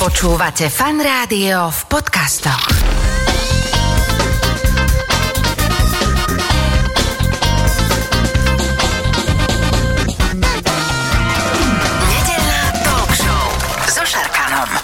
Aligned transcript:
Počúvate 0.00 0.72
fan 0.72 0.96
rádio 0.96 1.68
v 1.68 1.80
podcastoch. 1.92 2.72
Nedeľná 12.00 12.60
talk. 12.80 13.12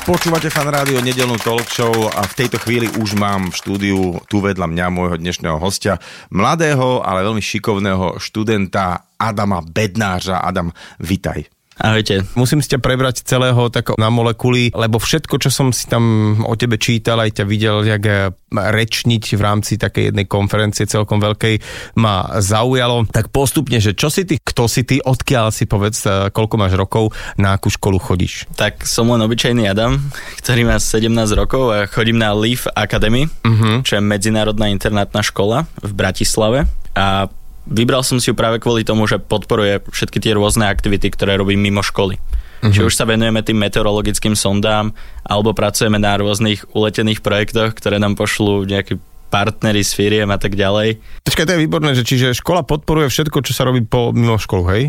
Počúvate 0.05 0.53
fan 0.53 0.69
rádio 0.69 1.01
nedelnú 1.01 1.41
talk 1.41 1.65
show 1.73 2.13
a 2.13 2.21
v 2.29 2.37
tejto 2.37 2.61
chvíli 2.61 2.93
už 3.01 3.17
mám 3.17 3.49
v 3.49 3.57
štúdiu 3.57 4.21
tu 4.29 4.45
vedľa 4.45 4.69
mňa 4.69 4.87
môjho 4.93 5.17
dnešného 5.17 5.57
hostia, 5.57 5.97
mladého, 6.29 7.01
ale 7.01 7.25
veľmi 7.25 7.41
šikovného 7.41 8.21
študenta 8.21 9.17
Adama 9.17 9.65
Bednářa. 9.65 10.45
Adam, 10.45 10.69
vitaj. 11.01 11.56
Ahojte. 11.77 12.25
Musím 12.33 12.65
si 12.65 12.73
ťa 12.73 12.81
prebrať 12.81 13.21
celého 13.29 13.69
tak 13.69 13.93
na 14.01 14.09
molekuly, 14.09 14.73
lebo 14.73 14.97
všetko, 14.97 15.37
čo 15.37 15.53
som 15.53 15.69
si 15.77 15.85
tam 15.85 16.37
o 16.49 16.57
tebe 16.57 16.81
čítal, 16.81 17.21
aj 17.21 17.37
ťa 17.37 17.45
videl, 17.45 17.85
jak 17.85 18.33
rečniť 18.57 19.25
v 19.37 19.43
rámci 19.45 19.77
takej 19.77 20.13
jednej 20.13 20.25
konferencie 20.25 20.89
celkom 20.89 21.21
veľkej, 21.21 21.61
ma 22.01 22.41
zaujalo. 22.41 23.05
Tak 23.13 23.29
postupne, 23.29 23.77
že 23.77 23.93
čo 23.93 24.09
si 24.09 24.25
ty, 24.25 24.41
kto 24.41 24.65
si 24.73 24.89
ty, 24.89 25.05
odkiaľ 25.05 25.53
si 25.53 25.69
povedz, 25.69 26.09
eh, 26.09 26.33
koľko 26.33 26.55
máš 26.57 26.81
rokov, 26.81 27.13
na 27.37 27.53
akú 27.61 27.69
školu 27.69 28.01
chodíš? 28.01 28.49
Tak 28.57 28.89
som 28.89 29.13
len 29.13 29.21
obyčajný 29.21 29.69
Adam, 29.69 30.01
ktorý 30.41 30.65
má 30.65 30.81
17 30.81 31.13
rokov 31.37 31.77
a 31.77 31.85
chodím 31.85 32.17
na 32.17 32.33
Leaf 32.33 32.65
Academy, 32.73 33.29
uh-huh. 33.29 33.85
čo 33.85 34.01
je 34.01 34.03
medzinárodná 34.03 34.73
internátna 34.73 35.21
škola 35.21 35.69
v 35.85 35.93
Bratislave. 35.93 36.65
A 36.97 37.29
vybral 37.67 38.03
som 38.07 38.23
si 38.23 38.31
ju 38.31 38.35
práve 38.39 38.63
kvôli 38.63 38.87
tomu, 38.87 39.05
že 39.11 39.19
podporuje 39.21 39.83
všetky 39.91 40.23
tie 40.23 40.33
rôzne 40.35 40.67
aktivity, 40.67 41.11
ktoré 41.11 41.37
robím 41.37 41.61
mimo 41.61 41.83
školy. 41.83 42.17
Uh-huh. 42.17 42.73
Či 42.73 42.81
už 42.89 42.95
sa 42.97 43.05
venujeme 43.05 43.45
tým 43.45 43.61
meteorologickým 43.61 44.33
sondám, 44.33 44.97
alebo 45.27 45.53
pracujeme 45.53 46.01
na 46.01 46.17
rôznych 46.17 46.65
uletených 46.73 47.21
projektoch, 47.21 47.77
ktoré 47.77 48.01
nám 48.01 48.17
pošlú 48.17 48.65
nejakí 48.65 48.97
partnery 49.29 49.83
z 49.83 49.93
firiem 49.93 50.31
a 50.31 50.39
tak 50.39 50.55
ďalej. 50.55 51.03
Počkaj, 51.27 51.45
to 51.45 51.55
je 51.59 51.63
výborné, 51.67 51.91
že 51.93 52.07
čiže 52.07 52.39
škola 52.39 52.63
podporuje 52.63 53.11
všetko, 53.11 53.43
čo 53.43 53.53
sa 53.53 53.67
robí 53.67 53.83
po 53.83 54.15
mimo 54.15 54.39
školu, 54.39 54.65
hej? 54.73 54.83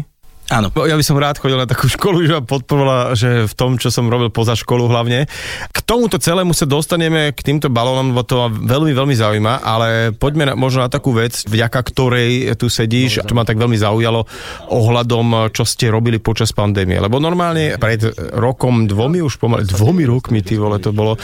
Áno. 0.47 0.71
Ja 0.87 0.95
by 0.95 1.03
som 1.03 1.19
rád 1.19 1.43
chodil 1.43 1.59
na 1.59 1.67
takú 1.67 1.91
školu, 1.91 2.23
že 2.23 2.39
ma 2.39 2.43
podporovala, 2.43 3.19
že 3.19 3.51
v 3.51 3.53
tom, 3.57 3.75
čo 3.75 3.91
som 3.91 4.07
robil 4.07 4.31
poza 4.31 4.55
školu 4.55 4.87
hlavne. 4.87 5.27
K 5.75 5.79
tomuto 5.83 6.15
celému 6.15 6.55
sa 6.55 6.63
dostaneme 6.63 7.35
k 7.35 7.39
týmto 7.43 7.67
balónom, 7.67 8.15
lebo 8.15 8.23
to 8.23 8.39
ma 8.39 8.47
veľmi, 8.47 8.95
veľmi 8.95 9.11
zaujíma, 9.11 9.59
ale 9.59 10.15
poďme 10.15 10.47
na, 10.47 10.53
možno 10.55 10.87
na 10.87 10.89
takú 10.89 11.11
vec, 11.11 11.43
vďaka 11.43 11.79
ktorej 11.91 12.55
tu 12.55 12.71
sedíš, 12.71 13.27
čo 13.27 13.33
ma 13.35 13.43
tak 13.43 13.59
veľmi 13.59 13.75
zaujalo 13.75 14.23
ohľadom, 14.71 15.51
čo 15.51 15.67
ste 15.67 15.91
robili 15.91 16.23
počas 16.23 16.55
pandémie. 16.55 16.95
Lebo 16.95 17.19
normálne 17.19 17.75
pred 17.75 18.07
rokom, 18.39 18.87
dvomi 18.87 19.19
už 19.19 19.43
pomaly, 19.43 19.67
dvomi 19.67 20.07
rokmi, 20.07 20.39
ty 20.39 20.55
vole, 20.55 20.79
to 20.79 20.95
bolo, 20.95 21.19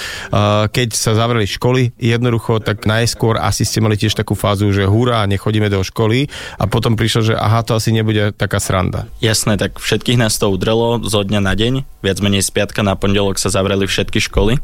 keď 0.68 0.90
sa 0.92 1.16
zavreli 1.16 1.48
školy, 1.48 1.96
jednoducho, 1.96 2.60
tak 2.60 2.84
najskôr 2.84 3.40
asi 3.40 3.64
ste 3.64 3.80
mali 3.80 3.96
tiež 3.96 4.20
takú 4.20 4.36
fázu, 4.36 4.68
že 4.76 4.84
hurá, 4.84 5.24
nechodíme 5.32 5.72
do 5.72 5.80
školy 5.80 6.28
a 6.60 6.68
potom 6.68 7.00
prišlo, 7.00 7.32
že 7.32 7.34
aha, 7.40 7.64
to 7.64 7.80
asi 7.80 7.96
nebude 7.96 8.36
taká 8.36 8.60
sranda. 8.60 9.08
Jasné, 9.22 9.56
tak 9.56 9.80
všetkých 9.80 10.20
nás 10.20 10.36
to 10.36 10.52
udrelo 10.52 11.00
zo 11.06 11.24
dňa 11.24 11.42
na 11.44 11.54
deň. 11.54 11.84
Viac 12.04 12.18
menej 12.20 12.44
z 12.44 12.50
piatka 12.52 12.82
na 12.82 12.98
pondelok 12.98 13.40
sa 13.40 13.54
zavreli 13.54 13.88
všetky 13.88 14.20
školy. 14.20 14.60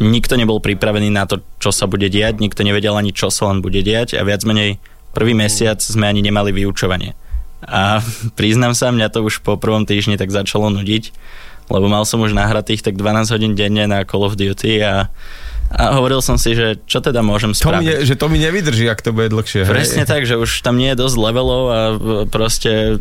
Nikto 0.00 0.40
nebol 0.40 0.58
pripravený 0.58 1.12
na 1.12 1.28
to, 1.28 1.44
čo 1.60 1.68
sa 1.68 1.84
bude 1.84 2.08
diať, 2.08 2.40
nikto 2.40 2.64
nevedel 2.64 2.96
ani, 2.96 3.12
čo 3.12 3.28
sa 3.28 3.52
len 3.52 3.60
bude 3.60 3.84
diať 3.84 4.16
a 4.16 4.24
viac 4.24 4.40
menej 4.42 4.80
prvý 5.12 5.36
mesiac 5.36 5.78
sme 5.78 6.08
ani 6.08 6.24
nemali 6.24 6.50
vyučovanie. 6.50 7.12
A 7.62 8.00
priznám 8.38 8.72
sa, 8.72 8.90
mňa 8.90 9.12
to 9.12 9.22
už 9.22 9.44
po 9.44 9.60
prvom 9.60 9.84
týždni 9.84 10.16
tak 10.16 10.32
začalo 10.32 10.72
nudiť, 10.72 11.12
lebo 11.70 11.86
mal 11.86 12.02
som 12.08 12.24
už 12.24 12.34
nahratých 12.34 12.82
tak 12.82 12.98
12 12.98 13.32
hodín 13.36 13.52
denne 13.54 13.86
na 13.86 14.02
Call 14.08 14.26
of 14.26 14.34
Duty 14.34 14.82
a 14.82 15.12
a 15.72 15.96
hovoril 15.96 16.20
som 16.20 16.36
si, 16.36 16.52
že 16.52 16.78
čo 16.84 17.00
teda 17.00 17.20
môžem 17.20 17.50
To 17.50 17.72
mi, 17.72 17.80
spraviť. 17.80 17.84
ne, 17.84 17.96
že 18.02 18.14
to 18.14 18.26
mi 18.26 18.38
nevydrží, 18.38 18.84
ak 18.86 19.00
to 19.00 19.10
bude 19.10 19.28
dlhšie. 19.28 19.64
hej? 19.64 19.72
Presne 19.72 20.04
tak, 20.04 20.22
že 20.22 20.36
už 20.36 20.60
tam 20.60 20.76
nie 20.76 20.92
je 20.92 21.00
dosť 21.00 21.16
levelov 21.16 21.62
a 21.66 21.80
proste 22.26 23.00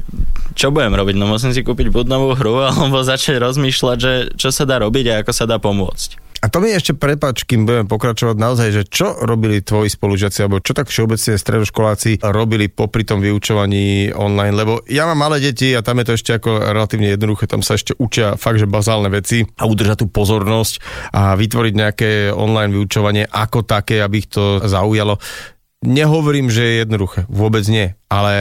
čo 0.53 0.69
budem 0.69 0.91
robiť? 0.91 1.15
No 1.15 1.27
musím 1.27 1.51
si 1.51 1.61
kúpiť 1.61 1.87
buď 1.87 2.05
novú 2.07 2.31
hru 2.33 2.63
alebo 2.71 2.99
začať 2.99 3.37
rozmýšľať, 3.37 3.97
že 3.97 4.11
čo 4.33 4.49
sa 4.49 4.63
dá 4.63 4.79
robiť 4.79 5.05
a 5.07 5.19
ako 5.19 5.31
sa 5.31 5.43
dá 5.43 5.57
pomôcť. 5.57 6.30
A 6.41 6.49
to 6.49 6.57
mi 6.57 6.73
ešte 6.73 6.97
prepač, 6.97 7.45
kým 7.45 7.69
budeme 7.69 7.85
pokračovať 7.85 8.33
naozaj, 8.33 8.69
že 8.73 8.83
čo 8.89 9.13
robili 9.13 9.61
tvoji 9.61 9.93
spolužiaci, 9.93 10.41
alebo 10.41 10.57
čo 10.57 10.73
tak 10.73 10.89
všeobecne 10.89 11.37
stredoškoláci 11.37 12.17
robili 12.25 12.65
popri 12.65 13.05
tom 13.05 13.21
vyučovaní 13.21 14.09
online, 14.09 14.57
lebo 14.57 14.81
ja 14.89 15.05
mám 15.05 15.29
malé 15.29 15.37
deti 15.37 15.69
a 15.77 15.85
tam 15.85 16.01
je 16.01 16.09
to 16.09 16.17
ešte 16.17 16.31
ako 16.41 16.73
relatívne 16.73 17.13
jednoduché, 17.13 17.45
tam 17.45 17.61
sa 17.61 17.77
ešte 17.77 17.93
učia 17.93 18.41
fakt, 18.41 18.57
že 18.57 18.65
bazálne 18.65 19.13
veci 19.13 19.45
a 19.61 19.69
udržať 19.69 20.01
tú 20.01 20.07
pozornosť 20.09 20.81
a 21.13 21.37
vytvoriť 21.37 21.73
nejaké 21.77 22.09
online 22.33 22.73
vyučovanie 22.73 23.29
ako 23.29 23.61
také, 23.61 24.01
aby 24.01 24.25
ich 24.25 24.29
to 24.33 24.65
zaujalo. 24.65 25.21
Nehovorím, 25.81 26.49
že 26.49 26.61
je 26.61 26.73
jednoduché, 26.85 27.29
vôbec 27.29 27.65
nie, 27.69 27.93
ale 28.09 28.33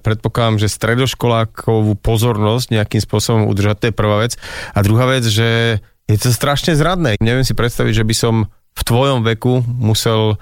predpokladám, 0.00 0.60
že 0.60 0.72
stredoškolákovú 0.72 2.00
pozornosť 2.00 2.68
nejakým 2.68 3.00
spôsobom 3.00 3.48
udržať, 3.48 3.76
to 3.76 3.86
je 3.88 3.94
prvá 3.96 4.24
vec. 4.24 4.36
A 4.72 4.84
druhá 4.84 5.08
vec, 5.08 5.24
že 5.24 5.80
je 6.10 6.18
to 6.18 6.28
strašne 6.30 6.74
zradné. 6.74 7.20
Neviem 7.22 7.46
si 7.46 7.54
predstaviť, 7.54 8.02
že 8.02 8.04
by 8.06 8.14
som 8.16 8.34
v 8.72 8.82
tvojom 8.82 9.20
veku 9.22 9.62
musel 9.66 10.40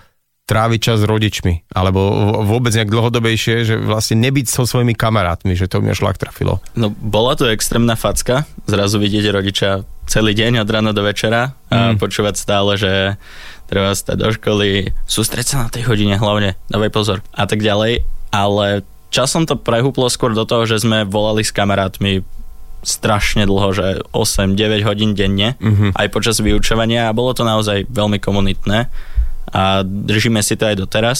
tráviť 0.50 0.80
čas 0.82 0.98
s 0.98 1.06
rodičmi, 1.06 1.70
alebo 1.70 2.10
vôbec 2.42 2.74
nejak 2.74 2.90
dlhodobejšie, 2.90 3.54
že 3.62 3.74
vlastne 3.78 4.18
nebyť 4.18 4.50
so 4.50 4.66
svojimi 4.66 4.98
kamarátmi, 4.98 5.54
že 5.54 5.70
to 5.70 5.78
mňa 5.78 5.94
šlak 5.94 6.18
trafilo. 6.18 6.58
No 6.74 6.90
bola 6.90 7.38
to 7.38 7.46
extrémna 7.46 7.94
facka, 7.94 8.50
zrazu 8.66 8.98
vidieť 8.98 9.30
rodiča 9.30 9.86
celý 10.10 10.34
deň 10.34 10.66
od 10.66 10.68
rána 10.74 10.90
do 10.90 11.06
večera 11.06 11.54
a 11.70 11.94
Mm. 11.94 12.02
počúvať 12.02 12.34
stále, 12.34 12.74
že 12.74 13.14
treba 13.70 13.94
stať 13.94 14.16
do 14.18 14.34
školy, 14.34 14.90
sústreť 15.06 15.54
sa 15.54 15.56
na 15.62 15.68
tej 15.70 15.86
hodine 15.86 16.18
hlavne, 16.18 16.58
dávaj 16.66 16.90
pozor 16.90 17.18
a 17.30 17.46
tak 17.46 17.62
ďalej, 17.62 18.02
ale 18.34 18.82
časom 19.14 19.46
to 19.46 19.54
prehúplo 19.54 20.10
skôr 20.10 20.34
do 20.34 20.42
toho, 20.42 20.66
že 20.66 20.82
sme 20.82 21.06
volali 21.06 21.46
s 21.46 21.54
kamarátmi 21.54 22.26
strašne 22.80 23.44
dlho, 23.44 23.68
že 23.72 23.86
8-9 24.12 24.56
hodín 24.82 25.12
denne, 25.12 25.54
Mhm. 25.60 25.92
aj 25.96 26.06
počas 26.08 26.40
vyučovania 26.40 27.08
a 27.08 27.16
bolo 27.16 27.36
to 27.36 27.44
naozaj 27.44 27.84
veľmi 27.86 28.16
komunitné 28.16 28.88
a 29.52 29.82
držíme 29.84 30.40
si 30.40 30.56
to 30.56 30.64
aj 30.64 30.76
doteraz. 30.80 31.18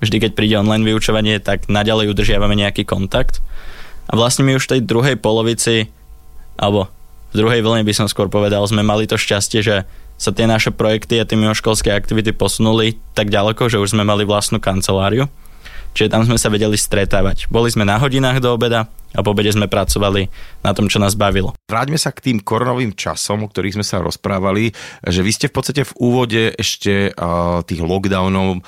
Vždy, 0.00 0.16
keď 0.16 0.30
príde 0.32 0.56
online 0.56 0.86
vyučovanie, 0.86 1.42
tak 1.42 1.68
naďalej 1.68 2.14
udržiavame 2.16 2.56
nejaký 2.56 2.88
kontakt. 2.88 3.44
A 4.08 4.16
vlastne 4.16 4.48
my 4.48 4.56
už 4.56 4.64
v 4.64 4.72
tej 4.76 4.80
druhej 4.86 5.16
polovici, 5.20 5.92
alebo 6.56 6.88
v 7.30 7.34
druhej 7.36 7.60
vlne 7.60 7.84
by 7.84 7.92
som 7.92 8.06
skôr 8.08 8.26
povedal, 8.26 8.64
sme 8.64 8.80
mali 8.80 9.04
to 9.04 9.20
šťastie, 9.20 9.60
že 9.60 9.76
sa 10.20 10.30
tie 10.32 10.44
naše 10.44 10.68
projekty 10.72 11.16
a 11.16 11.24
tie 11.24 11.36
mimoškolské 11.36 11.92
aktivity 11.92 12.32
posunuli 12.32 13.00
tak 13.16 13.32
ďaleko, 13.32 13.72
že 13.72 13.80
už 13.80 13.96
sme 13.96 14.04
mali 14.04 14.28
vlastnú 14.28 14.60
kanceláriu. 14.60 15.28
Čiže 15.94 16.12
tam 16.12 16.22
sme 16.22 16.38
sa 16.38 16.48
vedeli 16.52 16.78
stretávať. 16.78 17.50
Boli 17.50 17.70
sme 17.70 17.82
na 17.82 17.98
hodinách 17.98 18.38
do 18.38 18.54
obeda 18.54 18.86
a 19.10 19.20
po 19.26 19.34
obede 19.34 19.50
sme 19.50 19.66
pracovali 19.66 20.30
na 20.62 20.70
tom, 20.70 20.86
čo 20.86 21.02
nás 21.02 21.18
bavilo. 21.18 21.54
Vráťme 21.66 21.98
sa 21.98 22.14
k 22.14 22.30
tým 22.30 22.38
koronovým 22.38 22.94
časom, 22.94 23.42
o 23.42 23.50
ktorých 23.50 23.80
sme 23.80 23.86
sa 23.86 23.98
rozprávali, 23.98 24.70
že 25.02 25.20
vy 25.26 25.30
ste 25.34 25.46
v 25.50 25.54
podstate 25.58 25.82
v 25.82 25.96
úvode 25.98 26.42
ešte 26.54 27.10
uh, 27.10 27.60
tých 27.66 27.82
lockdownov 27.82 28.62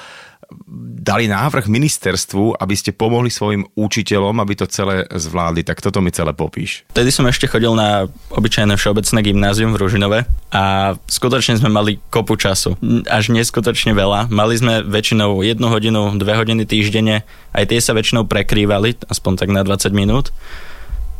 dali 1.02 1.26
návrh 1.26 1.66
ministerstvu, 1.66 2.62
aby 2.62 2.74
ste 2.78 2.94
pomohli 2.94 3.28
svojim 3.28 3.66
učiteľom, 3.74 4.38
aby 4.38 4.54
to 4.54 4.70
celé 4.70 5.04
zvládli. 5.10 5.66
Tak 5.66 5.82
toto 5.82 5.98
mi 5.98 6.14
celé 6.14 6.30
popíš. 6.30 6.86
Vtedy 6.94 7.10
som 7.10 7.26
ešte 7.26 7.50
chodil 7.50 7.74
na 7.74 8.06
obyčajné 8.30 8.78
všeobecné 8.78 9.18
gymnázium 9.26 9.74
v 9.74 9.80
Ružinove 9.82 10.18
a 10.54 10.94
skutočne 11.10 11.58
sme 11.58 11.74
mali 11.74 11.98
kopu 12.12 12.38
času. 12.38 12.78
Až 13.10 13.34
neskutočne 13.34 13.92
veľa. 13.96 14.30
Mali 14.30 14.54
sme 14.54 14.86
väčšinou 14.86 15.42
jednu 15.42 15.66
hodinu, 15.66 16.14
dve 16.14 16.38
hodiny 16.38 16.62
týždenne. 16.64 17.26
Aj 17.50 17.64
tie 17.66 17.82
sa 17.82 17.92
väčšinou 17.92 18.30
prekrývali, 18.30 19.10
aspoň 19.10 19.32
tak 19.36 19.50
na 19.50 19.66
20 19.66 19.90
minút. 19.90 20.30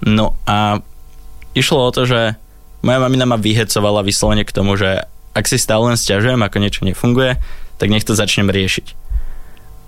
No 0.02 0.38
a 0.46 0.78
išlo 1.58 1.86
o 1.86 1.94
to, 1.94 2.06
že 2.06 2.38
moja 2.82 2.98
mamina 2.98 3.26
ma 3.26 3.38
vyhecovala 3.38 4.02
vyslovene 4.02 4.42
k 4.42 4.54
tomu, 4.54 4.74
že 4.74 5.06
ak 5.32 5.48
si 5.48 5.56
stále 5.56 5.88
len 5.88 5.96
stiažujem, 5.96 6.42
ako 6.42 6.56
niečo 6.60 6.84
nefunguje, 6.84 7.40
tak 7.80 7.88
nech 7.88 8.04
to 8.04 8.12
začnem 8.12 8.52
riešiť. 8.52 9.01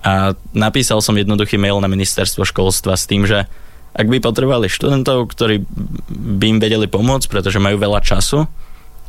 A 0.05 0.37
napísal 0.53 1.01
som 1.01 1.17
jednoduchý 1.17 1.57
mail 1.57 1.81
na 1.81 1.89
ministerstvo 1.89 2.45
školstva 2.45 2.93
s 2.93 3.09
tým, 3.09 3.25
že 3.25 3.49
ak 3.95 4.07
by 4.11 4.21
potrebovali 4.21 4.69
študentov, 4.69 5.33
ktorí 5.33 5.65
by 6.13 6.45
im 6.53 6.59
vedeli 6.61 6.85
pomôcť, 6.91 7.31
pretože 7.31 7.63
majú 7.63 7.81
veľa 7.81 8.05
času 8.05 8.45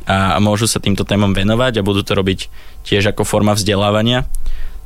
a 0.06 0.38
môžu 0.38 0.70
sa 0.70 0.78
týmto 0.78 1.02
témam 1.02 1.34
venovať 1.34 1.82
a 1.82 1.86
budú 1.86 2.06
to 2.06 2.14
robiť 2.14 2.48
tiež 2.86 3.10
ako 3.10 3.26
forma 3.26 3.52
vzdelávania, 3.58 4.24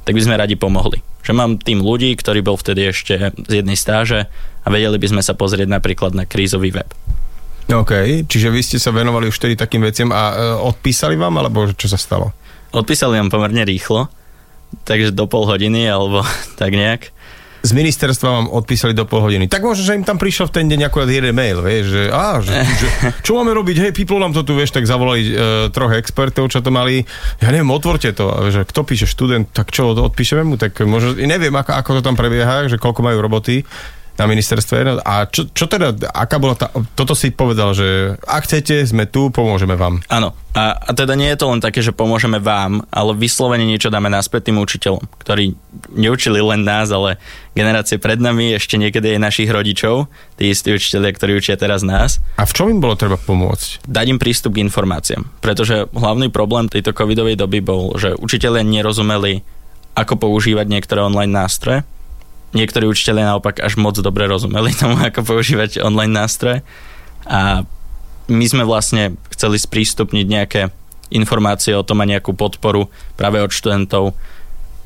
tak 0.08 0.16
by 0.16 0.22
sme 0.24 0.40
radi 0.40 0.56
pomohli. 0.56 1.04
Že 1.20 1.32
mám 1.36 1.50
tým 1.60 1.84
ľudí, 1.84 2.16
ktorý 2.16 2.40
bol 2.40 2.56
vtedy 2.56 2.88
ešte 2.88 3.36
z 3.36 3.52
jednej 3.52 3.76
stáže 3.76 4.32
a 4.64 4.66
vedeli 4.72 4.96
by 4.96 5.06
sme 5.12 5.22
sa 5.22 5.36
pozrieť 5.36 5.68
napríklad 5.68 6.16
na 6.16 6.24
krízový 6.24 6.72
web. 6.72 6.88
OK, 7.70 8.26
čiže 8.26 8.50
vy 8.50 8.60
ste 8.64 8.82
sa 8.82 8.90
venovali 8.90 9.30
už 9.30 9.36
vtedy 9.38 9.54
takým 9.54 9.84
veciam 9.84 10.10
a 10.10 10.22
e, 10.32 10.34
odpísali 10.58 11.14
vám, 11.14 11.38
alebo 11.38 11.70
čo 11.70 11.86
sa 11.86 11.94
stalo? 11.94 12.34
Odpísali 12.74 13.14
nám 13.20 13.30
pomerne 13.30 13.62
rýchlo, 13.62 14.10
takže 14.84 15.14
do 15.14 15.26
pol 15.26 15.46
hodiny 15.46 15.87
alebo 15.87 16.22
tak 16.61 16.75
nejak. 16.75 17.12
z 17.61 17.76
ministerstva 17.76 18.28
vám 18.40 18.46
odpísali 18.49 18.96
do 18.96 19.05
pol 19.05 19.20
hodiny. 19.20 19.44
Tak 19.44 19.61
možno, 19.61 19.84
že 19.84 19.93
im 19.93 20.06
tam 20.06 20.17
prišiel 20.17 20.49
v 20.49 20.55
ten 20.56 20.67
deň 20.67 20.88
akurát 20.88 21.12
jeden 21.12 21.37
mail, 21.37 21.61
vieš, 21.61 21.93
že, 21.93 22.02
á, 22.08 22.40
že, 22.40 22.56
že 22.56 22.88
čo 23.20 23.37
máme 23.37 23.52
robiť, 23.52 23.76
hej, 23.84 23.93
piplo 23.93 24.17
nám 24.17 24.32
to 24.32 24.40
tu, 24.40 24.56
vieš, 24.56 24.72
tak 24.72 24.88
zavolali 24.88 25.28
e, 25.28 25.32
troch 25.69 25.93
expertov, 25.93 26.49
čo 26.49 26.64
to 26.64 26.72
mali, 26.72 27.05
ja 27.37 27.52
neviem, 27.52 27.69
otvorte 27.69 28.17
to, 28.17 28.32
že 28.49 28.64
kto 28.64 28.81
píše? 28.88 29.05
Študent, 29.05 29.52
tak 29.52 29.76
čo, 29.76 29.93
odpíšeme 29.93 30.40
mu, 30.40 30.56
tak 30.56 30.81
možno, 30.88 31.20
neviem, 31.20 31.52
ako, 31.52 31.70
ako 31.76 31.90
to 31.99 32.00
tam 32.00 32.16
prebieha, 32.16 32.64
že 32.64 32.81
koľko 32.81 33.05
majú 33.05 33.20
roboty, 33.20 33.69
na 34.20 34.28
ministerstve. 34.28 35.00
A 35.00 35.25
čo, 35.25 35.49
čo 35.49 35.64
teda, 35.64 35.96
aká 36.12 36.37
bola 36.37 36.52
tá, 36.52 36.69
toto 36.93 37.17
si 37.17 37.32
povedal, 37.32 37.72
že 37.72 38.20
ak 38.28 38.44
chcete, 38.44 38.84
sme 38.84 39.08
tu, 39.08 39.32
pomôžeme 39.32 39.81
vám. 39.81 40.05
Áno. 40.12 40.37
A, 40.50 40.75
a 40.75 40.90
teda 40.93 41.14
nie 41.14 41.31
je 41.31 41.38
to 41.38 41.46
len 41.46 41.62
také, 41.62 41.78
že 41.78 41.94
pomôžeme 41.94 42.43
vám, 42.43 42.82
ale 42.90 43.14
vyslovene 43.14 43.62
niečo 43.62 43.87
dáme 43.87 44.11
naspäť 44.11 44.50
tým 44.50 44.58
učiteľom, 44.58 44.99
ktorí 45.22 45.55
neučili 45.94 46.43
len 46.43 46.67
nás, 46.67 46.90
ale 46.90 47.22
generácie 47.55 48.02
pred 48.02 48.19
nami, 48.19 48.58
ešte 48.58 48.75
niekedy 48.75 49.14
aj 49.14 49.31
našich 49.31 49.46
rodičov, 49.46 50.11
tí 50.34 50.50
istí 50.50 50.75
učiteľia, 50.75 51.14
ktorí 51.14 51.32
učia 51.38 51.55
teraz 51.55 51.87
nás. 51.87 52.19
A 52.34 52.43
v 52.43 52.55
čom 52.55 52.66
im 52.66 52.82
bolo 52.82 52.99
treba 52.99 53.14
pomôcť? 53.14 53.87
Dať 53.87 54.06
im 54.11 54.19
prístup 54.19 54.58
k 54.58 54.66
informáciám. 54.66 55.23
Pretože 55.38 55.87
hlavný 55.94 56.34
problém 56.34 56.66
tejto 56.66 56.99
covidovej 56.99 57.38
doby 57.38 57.62
bol, 57.62 57.94
že 57.94 58.19
učiteľia 58.19 58.66
nerozumeli, 58.66 59.46
ako 59.94 60.19
používať 60.19 60.66
niektoré 60.66 60.99
online 60.99 61.31
nástroje 61.31 61.87
niektorí 62.56 62.87
učiteľia 62.87 63.35
naopak 63.35 63.62
až 63.62 63.79
moc 63.79 63.99
dobre 63.99 64.26
rozumeli 64.26 64.75
tomu, 64.75 64.99
ako 65.08 65.23
používať 65.23 65.82
online 65.82 66.14
nástroje. 66.14 66.67
A 67.26 67.62
my 68.31 68.44
sme 68.47 68.62
vlastne 68.62 69.19
chceli 69.35 69.58
sprístupniť 69.58 70.26
nejaké 70.26 70.61
informácie 71.11 71.75
o 71.75 71.82
tom 71.82 71.99
a 72.02 72.08
nejakú 72.08 72.32
podporu 72.38 72.87
práve 73.19 73.43
od 73.43 73.50
študentov, 73.50 74.14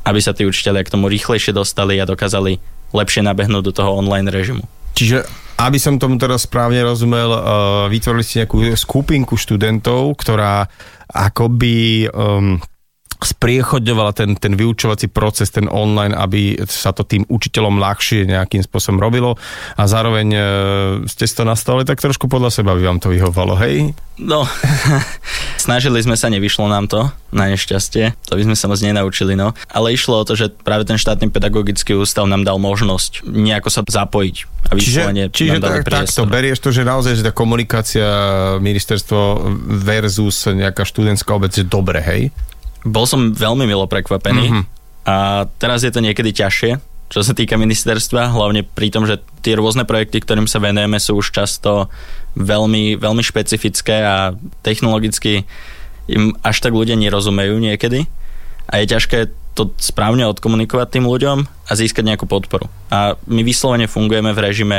aby 0.09 0.21
sa 0.21 0.33
tí 0.33 0.49
učiteľia 0.49 0.85
k 0.85 0.93
tomu 0.97 1.13
rýchlejšie 1.13 1.53
dostali 1.53 2.01
a 2.01 2.09
dokázali 2.09 2.57
lepšie 2.97 3.21
nabehnúť 3.21 3.63
do 3.69 3.73
toho 3.77 3.93
online 3.93 4.33
režimu. 4.33 4.65
Čiže 4.97 5.27
aby 5.55 5.79
som 5.79 6.03
tomu 6.03 6.19
teraz 6.19 6.51
správne 6.51 6.83
rozumel, 6.83 7.31
uh, 7.31 7.41
vytvorili 7.87 8.25
ste 8.27 8.43
nejakú 8.43 8.75
skupinku 8.75 9.39
študentov, 9.39 10.19
ktorá 10.19 10.67
akoby 11.07 12.11
um, 12.11 12.59
spriechodňovala 13.27 14.13
ten, 14.13 14.37
ten 14.37 14.55
vyučovací 14.55 15.09
proces, 15.09 15.51
ten 15.51 15.67
online, 15.69 16.13
aby 16.15 16.61
sa 16.69 16.93
to 16.93 17.03
tým 17.03 17.25
učiteľom 17.27 17.81
ľahšie 17.81 18.29
nejakým 18.29 18.63
spôsobom 18.65 19.01
robilo 19.01 19.41
a 19.75 19.83
zároveň 19.89 20.29
e, 20.31 20.41
ste 21.09 21.27
to 21.27 21.43
nastavili 21.49 21.89
tak 21.89 22.01
trošku 22.01 22.29
podľa 22.29 22.53
seba, 22.53 22.77
by 22.77 22.83
vám 22.85 23.01
to 23.01 23.11
vyhovalo, 23.11 23.57
hej? 23.59 23.97
No, 24.15 24.47
snažili 25.65 25.99
sme 25.99 26.15
sa, 26.15 26.31
nevyšlo 26.31 26.71
nám 26.71 26.87
to, 26.87 27.11
na 27.35 27.51
nešťastie, 27.51 28.15
to 28.31 28.39
by 28.39 28.43
sme 28.47 28.55
sa 28.55 28.71
moc 28.71 28.79
nenaučili, 28.79 29.35
no. 29.35 29.59
Ale 29.67 29.91
išlo 29.91 30.23
o 30.23 30.27
to, 30.27 30.39
že 30.39 30.55
práve 30.55 30.87
ten 30.87 30.95
štátny 30.95 31.35
pedagogický 31.35 31.99
ústav 31.99 32.31
nám 32.31 32.47
dal 32.47 32.63
možnosť 32.63 33.27
nejako 33.27 33.69
sa 33.75 33.83
zapojiť. 33.83 34.37
A 34.71 34.79
čiže 34.79 35.01
čiže 35.35 35.59
tak, 35.61 35.85
takto 35.85 36.25
berieš 36.25 36.63
to, 36.63 36.71
že 36.71 36.87
naozaj 36.87 37.19
že 37.21 37.27
tá 37.27 37.33
komunikácia 37.35 38.07
ministerstvo 38.63 39.51
versus 39.83 40.47
nejaká 40.47 40.87
študentská 40.87 41.35
obec 41.35 41.53
je 41.53 41.67
dobre, 41.67 42.01
hej? 42.01 42.23
Bol 42.85 43.05
som 43.09 43.33
veľmi 43.33 43.65
milo 43.65 43.89
prekvapený 43.89 44.45
mm-hmm. 44.53 44.65
a 45.09 45.49
teraz 45.59 45.83
je 45.83 45.93
to 45.93 46.05
niekedy 46.05 46.37
ťažšie, 46.37 46.79
čo 47.09 47.21
sa 47.21 47.33
týka 47.37 47.57
ministerstva, 47.57 48.33
hlavne 48.33 48.65
pri 48.65 48.89
tom, 48.93 49.05
že 49.05 49.21
tie 49.45 49.57
rôzne 49.57 49.85
projekty, 49.89 50.21
ktorým 50.21 50.49
sa 50.49 50.61
venujeme, 50.61 50.97
sú 51.01 51.21
už 51.21 51.33
často 51.33 51.93
veľmi, 52.37 52.97
veľmi 52.99 53.23
špecifické 53.23 54.05
a 54.05 54.17
technologicky 54.65 55.47
im 56.11 56.37
až 56.45 56.61
tak 56.61 56.77
ľudia 56.77 56.99
nerozumejú 57.01 57.57
niekedy 57.57 58.05
a 58.69 58.81
je 58.81 58.93
ťažké 58.93 59.19
to 59.55 59.71
správne 59.79 60.27
odkomunikovať 60.27 60.99
tým 60.99 61.07
ľuďom 61.07 61.39
a 61.47 61.73
získať 61.79 62.05
nejakú 62.05 62.27
podporu. 62.27 62.67
A 62.91 63.15
my 63.31 63.47
vyslovene 63.47 63.87
fungujeme 63.87 64.35
v 64.35 64.43
režime, 64.43 64.79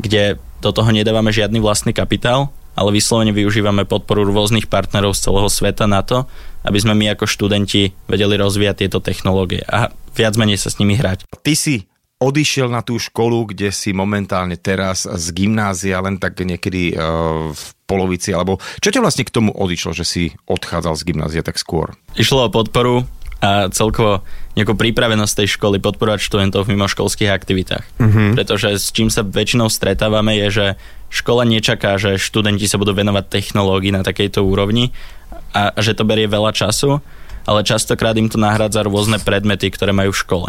kde 0.00 0.40
do 0.64 0.70
toho 0.72 0.88
nedávame 0.88 1.28
žiadny 1.28 1.60
vlastný 1.60 1.92
kapitál, 1.92 2.48
ale 2.80 2.96
vyslovene 2.96 3.36
využívame 3.36 3.84
podporu 3.84 4.24
rôznych 4.24 4.72
partnerov 4.72 5.12
z 5.12 5.28
celého 5.28 5.52
sveta 5.52 5.84
na 5.84 6.00
to, 6.00 6.24
aby 6.64 6.80
sme 6.80 6.96
my 6.96 7.12
ako 7.12 7.28
študenti 7.28 7.92
vedeli 8.08 8.40
rozvíjať 8.40 8.88
tieto 8.88 9.04
technológie 9.04 9.60
a 9.68 9.92
viac 10.16 10.40
menej 10.40 10.56
sa 10.56 10.72
s 10.72 10.80
nimi 10.80 10.96
hrať. 10.96 11.28
Ty 11.28 11.52
si 11.52 11.84
odišiel 12.20 12.68
na 12.72 12.80
tú 12.80 12.96
školu, 13.00 13.52
kde 13.52 13.72
si 13.72 13.92
momentálne 13.96 14.56
teraz 14.56 15.08
z 15.08 15.26
gymnázia, 15.32 16.04
len 16.04 16.20
tak 16.20 16.40
niekedy 16.40 16.92
uh, 16.92 17.52
v 17.52 17.64
polovici, 17.88 18.30
alebo 18.36 18.60
čo 18.80 18.92
ťa 18.92 19.00
vlastne 19.00 19.24
k 19.24 19.34
tomu 19.34 19.50
odišlo, 19.56 19.96
že 19.96 20.04
si 20.04 20.22
odchádzal 20.44 20.94
z 21.00 21.02
gymnázia 21.08 21.42
tak 21.44 21.56
skôr? 21.56 21.96
Išlo 22.16 22.46
o 22.46 22.52
podporu 22.52 23.08
a 23.40 23.72
celkovo 23.72 24.20
nejakú 24.54 24.76
prípravenosť 24.76 25.44
tej 25.44 25.48
školy 25.56 25.80
podporovať 25.80 26.20
študentov 26.20 26.68
v 26.68 26.76
mimoškolských 26.76 27.32
aktivitách. 27.32 27.84
Mm-hmm. 27.96 28.28
Pretože 28.36 28.76
s 28.76 28.92
čím 28.92 29.08
sa 29.08 29.24
väčšinou 29.24 29.72
stretávame 29.72 30.36
je, 30.44 30.48
že 30.52 30.66
škola 31.08 31.48
nečaká, 31.48 31.96
že 31.96 32.20
študenti 32.20 32.68
sa 32.68 32.76
budú 32.76 32.92
venovať 32.92 33.32
technológii 33.32 33.96
na 33.96 34.04
takejto 34.04 34.44
úrovni, 34.44 34.92
a, 35.56 35.72
a 35.72 35.80
že 35.80 35.96
to 35.96 36.04
berie 36.06 36.28
veľa 36.30 36.52
času, 36.54 37.00
ale 37.48 37.66
častokrát 37.66 38.14
im 38.20 38.28
to 38.28 38.36
nahrádza 38.36 38.84
rôzne 38.84 39.18
predmety, 39.18 39.72
ktoré 39.72 39.90
majú 39.90 40.12
v 40.12 40.20
škole. 40.20 40.48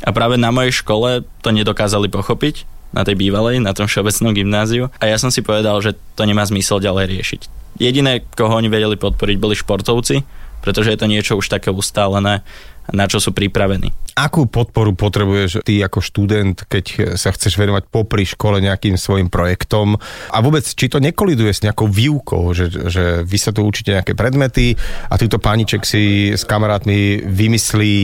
A 0.00 0.10
práve 0.12 0.40
na 0.40 0.52
mojej 0.52 0.72
škole 0.72 1.24
to 1.44 1.50
nedokázali 1.52 2.08
pochopiť, 2.08 2.68
na 2.90 3.06
tej 3.06 3.14
bývalej, 3.14 3.62
na 3.62 3.70
tom 3.70 3.86
všeobecnom 3.86 4.34
gymnáziu. 4.34 4.90
A 4.98 5.06
ja 5.06 5.14
som 5.14 5.30
si 5.30 5.46
povedal, 5.46 5.78
že 5.78 5.94
to 6.18 6.26
nemá 6.26 6.42
zmysel 6.42 6.82
ďalej 6.82 7.06
riešiť. 7.06 7.40
Jediné, 7.78 8.26
koho 8.34 8.58
oni 8.58 8.66
vedeli 8.66 8.98
podporiť, 8.98 9.36
boli 9.38 9.54
športovci, 9.54 10.26
pretože 10.60 10.90
je 10.90 11.00
to 11.00 11.06
niečo 11.06 11.36
už 11.36 11.48
také 11.48 11.70
ustálené 11.72 12.44
na 12.90 13.06
čo 13.06 13.22
sú 13.22 13.30
pripravení. 13.30 13.92
Akú 14.18 14.44
podporu 14.50 14.92
potrebuješ 14.92 15.62
ty 15.62 15.80
ako 15.80 16.02
študent, 16.02 16.66
keď 16.66 17.16
sa 17.16 17.30
chceš 17.30 17.56
venovať 17.56 17.88
popri 17.88 18.26
škole 18.26 18.58
nejakým 18.58 18.98
svojim 18.98 19.30
projektom 19.30 19.96
a 20.34 20.38
vôbec, 20.42 20.66
či 20.66 20.90
to 20.90 20.98
nekoliduje 20.98 21.54
s 21.54 21.62
nejakou 21.64 21.86
výukou, 21.86 22.50
že, 22.52 22.68
že 22.68 23.04
vy 23.22 23.38
sa 23.38 23.54
tu 23.54 23.62
učíte 23.64 23.94
nejaké 23.94 24.12
predmety 24.18 24.74
a 25.08 25.14
túto 25.16 25.38
pániček 25.38 25.86
si 25.86 26.34
s 26.34 26.42
kamarátmi 26.44 27.22
vymyslí, 27.22 27.96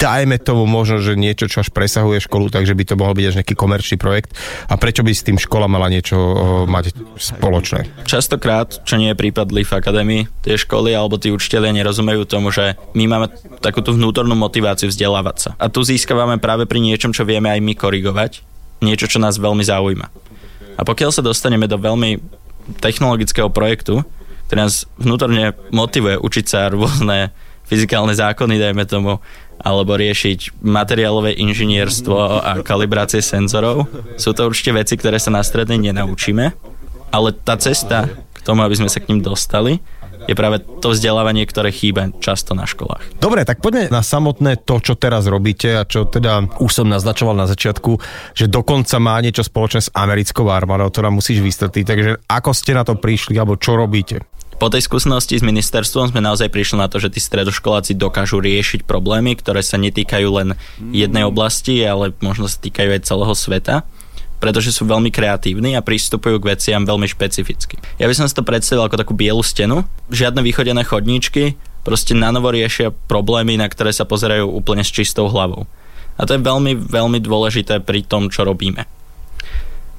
dajme 0.00 0.40
tomu 0.40 0.64
možno, 0.64 0.98
že 0.98 1.14
niečo, 1.14 1.46
čo 1.46 1.60
až 1.60 1.70
presahuje 1.70 2.24
školu, 2.24 2.48
takže 2.48 2.72
by 2.72 2.84
to 2.88 2.98
mohol 2.98 3.12
byť 3.12 3.26
až 3.28 3.36
nejaký 3.44 3.54
komerčný 3.54 4.00
projekt 4.00 4.32
a 4.66 4.74
prečo 4.80 5.04
by 5.04 5.12
s 5.12 5.26
tým 5.28 5.36
škola 5.36 5.68
mala 5.68 5.92
niečo 5.92 6.16
mať 6.66 6.96
spoločné? 7.20 8.08
Častokrát, 8.08 8.82
čo 8.82 8.96
nie 8.96 9.12
je 9.12 9.20
prípad 9.20 9.52
v 9.52 9.68
akadémii, 9.68 10.22
tie 10.42 10.56
školy 10.56 10.96
alebo 10.96 11.20
tí 11.20 11.28
učiteľia 11.28 11.76
nerozumejú 11.76 12.24
tomu, 12.24 12.48
že 12.48 12.74
my 12.96 13.04
máme 13.04 13.26
takú 13.60 13.81
tú 13.82 13.94
vnútornú 13.94 14.34
motiváciu 14.38 14.88
vzdelávať 14.88 15.36
sa. 15.38 15.50
A 15.58 15.66
tu 15.68 15.82
získavame 15.82 16.38
práve 16.38 16.64
pri 16.64 16.78
niečom, 16.78 17.10
čo 17.10 17.26
vieme 17.26 17.50
aj 17.50 17.60
my 17.60 17.74
korigovať, 17.76 18.40
niečo, 18.82 19.06
čo 19.06 19.22
nás 19.22 19.38
veľmi 19.38 19.62
zaujíma. 19.62 20.06
A 20.78 20.82
pokiaľ 20.82 21.10
sa 21.14 21.22
dostaneme 21.22 21.68
do 21.68 21.76
veľmi 21.78 22.18
technologického 22.80 23.50
projektu, 23.50 24.06
ktorý 24.48 24.58
nás 24.68 24.84
vnútorne 24.96 25.56
motivuje 25.74 26.16
učiť 26.18 26.44
sa 26.46 26.70
rôzne 26.70 27.34
fyzikálne 27.66 28.12
zákony, 28.12 28.60
dajme 28.60 28.84
tomu, 28.84 29.16
alebo 29.62 29.94
riešiť 29.94 30.60
materiálové 30.60 31.38
inžinierstvo 31.38 32.42
a 32.42 32.60
kalibrácie 32.66 33.22
senzorov. 33.22 33.86
Sú 34.18 34.34
to 34.34 34.50
určite 34.50 34.74
veci, 34.74 34.98
ktoré 34.98 35.22
sa 35.22 35.30
na 35.30 35.40
strednej 35.40 35.78
nenaučíme, 35.78 36.52
ale 37.14 37.28
tá 37.32 37.54
cesta 37.56 38.10
k 38.10 38.38
tomu, 38.42 38.66
aby 38.66 38.74
sme 38.74 38.90
sa 38.90 38.98
k 38.98 39.08
ním 39.14 39.22
dostali, 39.22 39.78
je 40.26 40.34
práve 40.38 40.62
to 40.80 40.94
vzdelávanie, 40.94 41.44
ktoré 41.46 41.74
chýba 41.74 42.10
často 42.22 42.54
na 42.54 42.68
školách. 42.68 43.18
Dobre, 43.18 43.42
tak 43.42 43.62
poďme 43.62 43.90
na 43.90 44.04
samotné 44.04 44.62
to, 44.62 44.78
čo 44.78 44.94
teraz 44.94 45.26
robíte 45.26 45.78
a 45.78 45.82
čo 45.82 46.06
teda 46.06 46.58
už 46.62 46.70
som 46.70 46.86
naznačoval 46.86 47.34
na 47.34 47.50
začiatku, 47.50 47.98
že 48.36 48.46
dokonca 48.46 48.98
má 49.02 49.18
niečo 49.18 49.42
spoločné 49.46 49.80
s 49.86 49.92
americkou 49.94 50.46
armádou, 50.50 50.90
ktorá 50.90 51.10
musíš 51.10 51.42
vysvetliť. 51.42 51.84
Takže 51.84 52.10
ako 52.28 52.50
ste 52.54 52.72
na 52.74 52.82
to 52.86 52.94
prišli 52.98 53.34
alebo 53.38 53.58
čo 53.58 53.74
robíte? 53.74 54.22
Po 54.62 54.70
tej 54.70 54.86
skúsenosti 54.86 55.42
s 55.42 55.42
ministerstvom 55.42 56.14
sme 56.14 56.22
naozaj 56.22 56.46
prišli 56.46 56.78
na 56.78 56.86
to, 56.86 57.02
že 57.02 57.10
tí 57.10 57.18
stredoškoláci 57.18 57.98
dokážu 57.98 58.38
riešiť 58.38 58.86
problémy, 58.86 59.34
ktoré 59.34 59.58
sa 59.58 59.74
netýkajú 59.74 60.28
len 60.30 60.54
jednej 60.94 61.26
oblasti, 61.26 61.82
ale 61.82 62.14
možno 62.22 62.46
sa 62.46 62.62
týkajú 62.62 62.94
aj 62.94 63.02
celého 63.02 63.34
sveta 63.34 63.82
pretože 64.42 64.74
sú 64.74 64.90
veľmi 64.90 65.14
kreatívni 65.14 65.78
a 65.78 65.86
pristupujú 65.86 66.42
k 66.42 66.58
veciam 66.58 66.82
veľmi 66.82 67.06
špecificky. 67.06 67.78
Ja 68.02 68.10
by 68.10 68.14
som 68.18 68.26
si 68.26 68.34
to 68.34 68.42
predstavil 68.42 68.82
ako 68.82 68.98
takú 68.98 69.14
bielu 69.14 69.38
stenu, 69.46 69.86
žiadne 70.10 70.42
vychodené 70.42 70.82
chodníčky, 70.82 71.54
proste 71.86 72.18
na 72.18 72.34
novo 72.34 72.50
riešia 72.50 72.90
problémy, 72.90 73.54
na 73.54 73.70
ktoré 73.70 73.94
sa 73.94 74.02
pozerajú 74.02 74.50
úplne 74.50 74.82
s 74.82 74.90
čistou 74.90 75.30
hlavou. 75.30 75.70
A 76.18 76.26
to 76.26 76.34
je 76.34 76.42
veľmi, 76.42 76.74
veľmi 76.74 77.22
dôležité 77.22 77.78
pri 77.86 78.02
tom, 78.02 78.34
čo 78.34 78.42
robíme. 78.42 78.82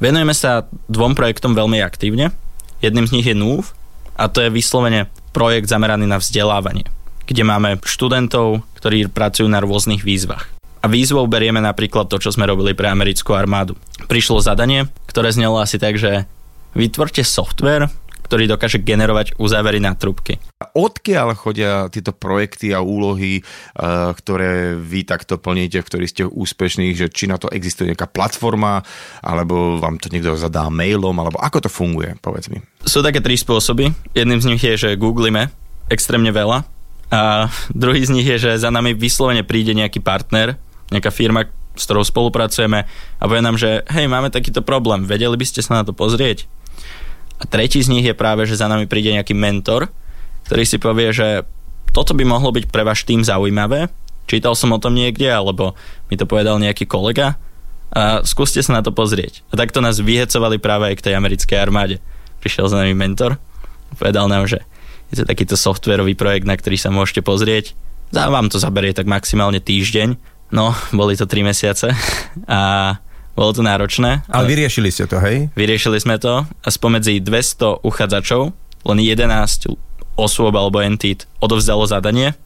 Venujeme 0.04 0.36
sa 0.36 0.68
dvom 0.92 1.16
projektom 1.16 1.56
veľmi 1.56 1.80
aktívne. 1.80 2.36
Jedným 2.84 3.08
z 3.08 3.14
nich 3.16 3.28
je 3.32 3.40
NUV 3.40 3.72
a 4.20 4.28
to 4.28 4.44
je 4.44 4.52
vyslovene 4.52 5.08
projekt 5.32 5.72
zameraný 5.72 6.04
na 6.06 6.20
vzdelávanie, 6.20 6.86
kde 7.26 7.44
máme 7.48 7.80
študentov, 7.82 8.68
ktorí 8.78 9.08
pracujú 9.08 9.48
na 9.48 9.64
rôznych 9.64 10.04
výzvach. 10.04 10.53
A 10.84 10.92
výzvou 10.92 11.24
berieme 11.32 11.63
napríklad 11.63 12.12
to, 12.12 12.20
čo 12.20 12.36
sme 12.36 12.44
robili 12.44 12.75
pre 12.75 12.92
americkú 12.92 13.32
armádu. 13.32 13.80
Prišlo 14.12 14.44
zadanie, 14.44 14.92
ktoré 15.08 15.32
znelo 15.32 15.63
asi 15.63 15.80
tak, 15.80 15.96
že 15.96 16.28
vytvorte 16.75 17.24
software, 17.24 17.88
ktorý 18.28 18.52
dokáže 18.52 18.84
generovať 18.84 19.40
uzávery 19.40 19.80
na 19.80 19.96
trúbky. 19.96 20.44
Odkiaľ 20.75 21.40
chodia 21.40 21.88
tieto 21.88 22.12
projekty 22.12 22.75
a 22.75 22.84
úlohy, 22.84 23.40
eh, 23.40 24.12
ktoré 24.12 24.75
vy 24.75 25.08
takto 25.08 25.40
plníte, 25.40 25.80
v 25.80 25.88
ktorých 25.88 26.12
ste 26.12 26.24
úspešní, 26.28 26.92
že 27.00 27.08
či 27.08 27.32
na 27.32 27.40
to 27.40 27.48
existuje 27.48 27.88
nejaká 27.88 28.12
platforma, 28.12 28.84
alebo 29.24 29.80
vám 29.80 30.04
to 30.04 30.12
niekto 30.12 30.36
zadá 30.36 30.68
mailom, 30.68 31.16
alebo 31.16 31.40
ako 31.40 31.63
to 31.63 31.70
funguje, 31.72 32.20
povedz 32.20 32.52
mi. 32.52 32.60
Sú 32.84 33.00
také 33.00 33.24
tri 33.24 33.40
spôsoby. 33.40 33.96
Jedným 34.12 34.44
z 34.44 34.50
nich 34.52 34.63
je, 34.63 34.75
že 34.75 35.00
googlíme 35.00 35.48
extrémne 35.88 36.32
veľa 36.36 36.68
a 37.13 37.54
druhý 37.70 38.02
z 38.02 38.12
nich 38.18 38.28
je, 38.28 38.50
že 38.50 38.52
za 38.58 38.74
nami 38.74 38.98
vyslovene 38.98 39.46
príde 39.46 39.78
nejaký 39.78 40.02
partner, 40.02 40.58
nejaká 40.92 41.13
firma, 41.13 41.48
s 41.74 41.84
ktorou 41.90 42.06
spolupracujeme 42.06 42.86
a 42.90 43.24
povie 43.24 43.42
nám, 43.42 43.58
že 43.58 43.82
hej, 43.90 44.06
máme 44.06 44.30
takýto 44.30 44.62
problém, 44.62 45.08
vedeli 45.08 45.34
by 45.34 45.46
ste 45.48 45.62
sa 45.63 45.82
na 45.82 45.84
to 45.88 45.96
pozrieť? 45.96 46.46
A 47.42 47.50
tretí 47.50 47.82
z 47.82 47.92
nich 47.92 48.06
je 48.06 48.16
práve, 48.16 48.46
že 48.46 48.60
za 48.60 48.70
nami 48.70 48.88
príde 48.88 49.12
nejaký 49.12 49.34
mentor, 49.34 49.90
ktorý 50.48 50.63
si 50.63 50.78
povie, 50.78 51.10
že 51.12 51.48
toto 51.92 52.13
by 52.13 52.24
mohlo 52.25 52.54
byť 52.54 52.70
pre 52.70 52.86
váš 52.86 53.06
tým 53.06 53.22
zaujímavé, 53.25 53.90
čítal 54.30 54.56
som 54.56 54.72
o 54.72 54.82
tom 54.82 54.96
niekde, 54.96 55.30
alebo 55.30 55.75
mi 56.08 56.16
to 56.16 56.30
povedal 56.30 56.58
nejaký 56.62 56.88
kolega 56.88 57.36
a 57.94 58.25
skúste 58.25 58.62
sa 58.66 58.78
na 58.78 58.82
to 58.82 58.90
pozrieť. 58.90 59.46
A 59.54 59.60
takto 59.60 59.78
nás 59.78 60.02
vyhecovali 60.02 60.58
práve 60.58 60.90
aj 60.90 60.96
k 60.98 61.06
tej 61.10 61.13
americkej 61.18 61.58
armáde. 61.62 62.02
Prišiel 62.42 62.66
za 62.66 62.82
nami 62.82 62.98
mentor, 62.98 63.38
povedal 63.98 64.25
nám, 64.25 64.50
že 64.50 64.66
je 65.13 65.22
to 65.22 65.30
takýto 65.30 65.54
softwarový 65.54 66.18
projekt, 66.18 66.50
na 66.50 66.58
ktorý 66.58 66.78
sa 66.78 66.90
môžete 66.90 67.22
pozrieť. 67.22 67.78
Za 68.10 68.34
vám 68.34 68.50
to 68.50 68.58
zaberie 68.58 68.98
tak 68.98 69.06
maximálne 69.06 69.62
týždeň 69.62 70.33
No, 70.54 70.70
boli 70.94 71.18
to 71.18 71.26
3 71.26 71.42
mesiace 71.42 71.90
a 72.46 72.62
bolo 73.34 73.52
to 73.58 73.66
náročné. 73.66 74.22
Ale 74.30 74.46
vyriešili 74.46 74.94
ste 74.94 75.10
to, 75.10 75.18
hej? 75.18 75.50
Vyriešili 75.58 75.98
sme 75.98 76.22
to 76.22 76.46
a 76.46 76.70
spomedzi 76.70 77.18
200 77.18 77.82
uchádzačov 77.82 78.54
len 78.86 78.98
11 79.02 79.74
osôb 80.14 80.54
alebo 80.54 80.78
entít 80.86 81.26
odovzdalo 81.42 81.90
zadanie 81.90 82.38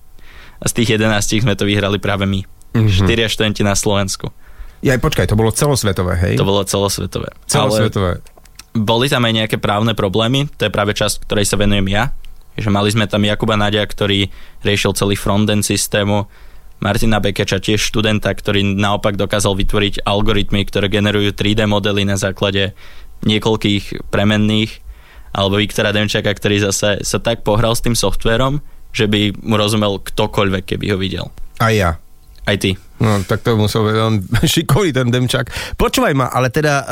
a 0.64 0.66
z 0.72 0.74
tých 0.80 0.96
11 0.96 1.44
sme 1.44 1.60
to 1.60 1.68
vyhrali 1.68 2.00
práve 2.00 2.24
my. 2.24 2.48
Mm-hmm. 2.72 3.12
4 3.12 3.28
študenti 3.28 3.62
na 3.68 3.76
Slovensku. 3.76 4.32
Ja 4.80 4.96
aj 4.96 5.04
počkaj, 5.04 5.28
to 5.28 5.36
bolo 5.36 5.52
celosvetové, 5.52 6.16
hej? 6.16 6.34
To 6.40 6.48
bolo 6.48 6.64
celosvetové. 6.64 7.36
Celosvetové. 7.50 8.24
Ale 8.24 8.78
boli 8.78 9.12
tam 9.12 9.26
aj 9.26 9.34
nejaké 9.34 9.58
právne 9.60 9.98
problémy, 9.98 10.48
to 10.56 10.70
je 10.70 10.72
práve 10.72 10.94
časť, 10.96 11.28
ktorej 11.28 11.50
sa 11.50 11.60
venujem 11.60 11.92
ja. 11.92 12.16
Že 12.58 12.70
mali 12.74 12.90
sme 12.90 13.06
tam 13.10 13.26
Jakuba 13.26 13.58
Nadia, 13.58 13.86
ktorý 13.86 14.30
riešil 14.64 14.94
celý 14.96 15.18
frontend 15.18 15.66
systému, 15.66 16.30
Martina 16.78 17.18
Bekeča, 17.18 17.58
tiež 17.58 17.82
študenta, 17.82 18.30
ktorý 18.30 18.62
naopak 18.62 19.18
dokázal 19.18 19.58
vytvoriť 19.58 20.06
algoritmy, 20.06 20.62
ktoré 20.70 20.88
generujú 20.94 21.34
3D 21.34 21.66
modely 21.66 22.06
na 22.06 22.18
základe 22.22 22.78
niekoľkých 23.26 24.14
premenných, 24.14 24.86
alebo 25.34 25.58
Viktora 25.58 25.90
Demčaka, 25.94 26.30
ktorý 26.30 26.70
zase 26.70 27.02
sa 27.02 27.18
tak 27.18 27.42
pohral 27.42 27.74
s 27.74 27.82
tým 27.82 27.98
softverom, 27.98 28.62
že 28.94 29.10
by 29.10 29.42
mu 29.42 29.58
rozumel 29.58 30.02
ktokoľvek, 30.02 30.64
keby 30.78 30.86
ho 30.94 30.98
videl. 30.98 31.26
A 31.58 31.74
ja. 31.74 31.98
Aj 32.46 32.58
ty. 32.58 32.78
No, 32.98 33.22
tak 33.30 33.46
to 33.46 33.54
musel 33.54 33.86
byť 33.86 33.98
on 34.02 34.16
šikový 34.58 34.90
ten 34.90 35.14
Demčak. 35.14 35.54
Počúvaj 35.78 36.14
ma, 36.18 36.34
ale 36.34 36.50
teda 36.50 36.74
uh, 36.82 36.86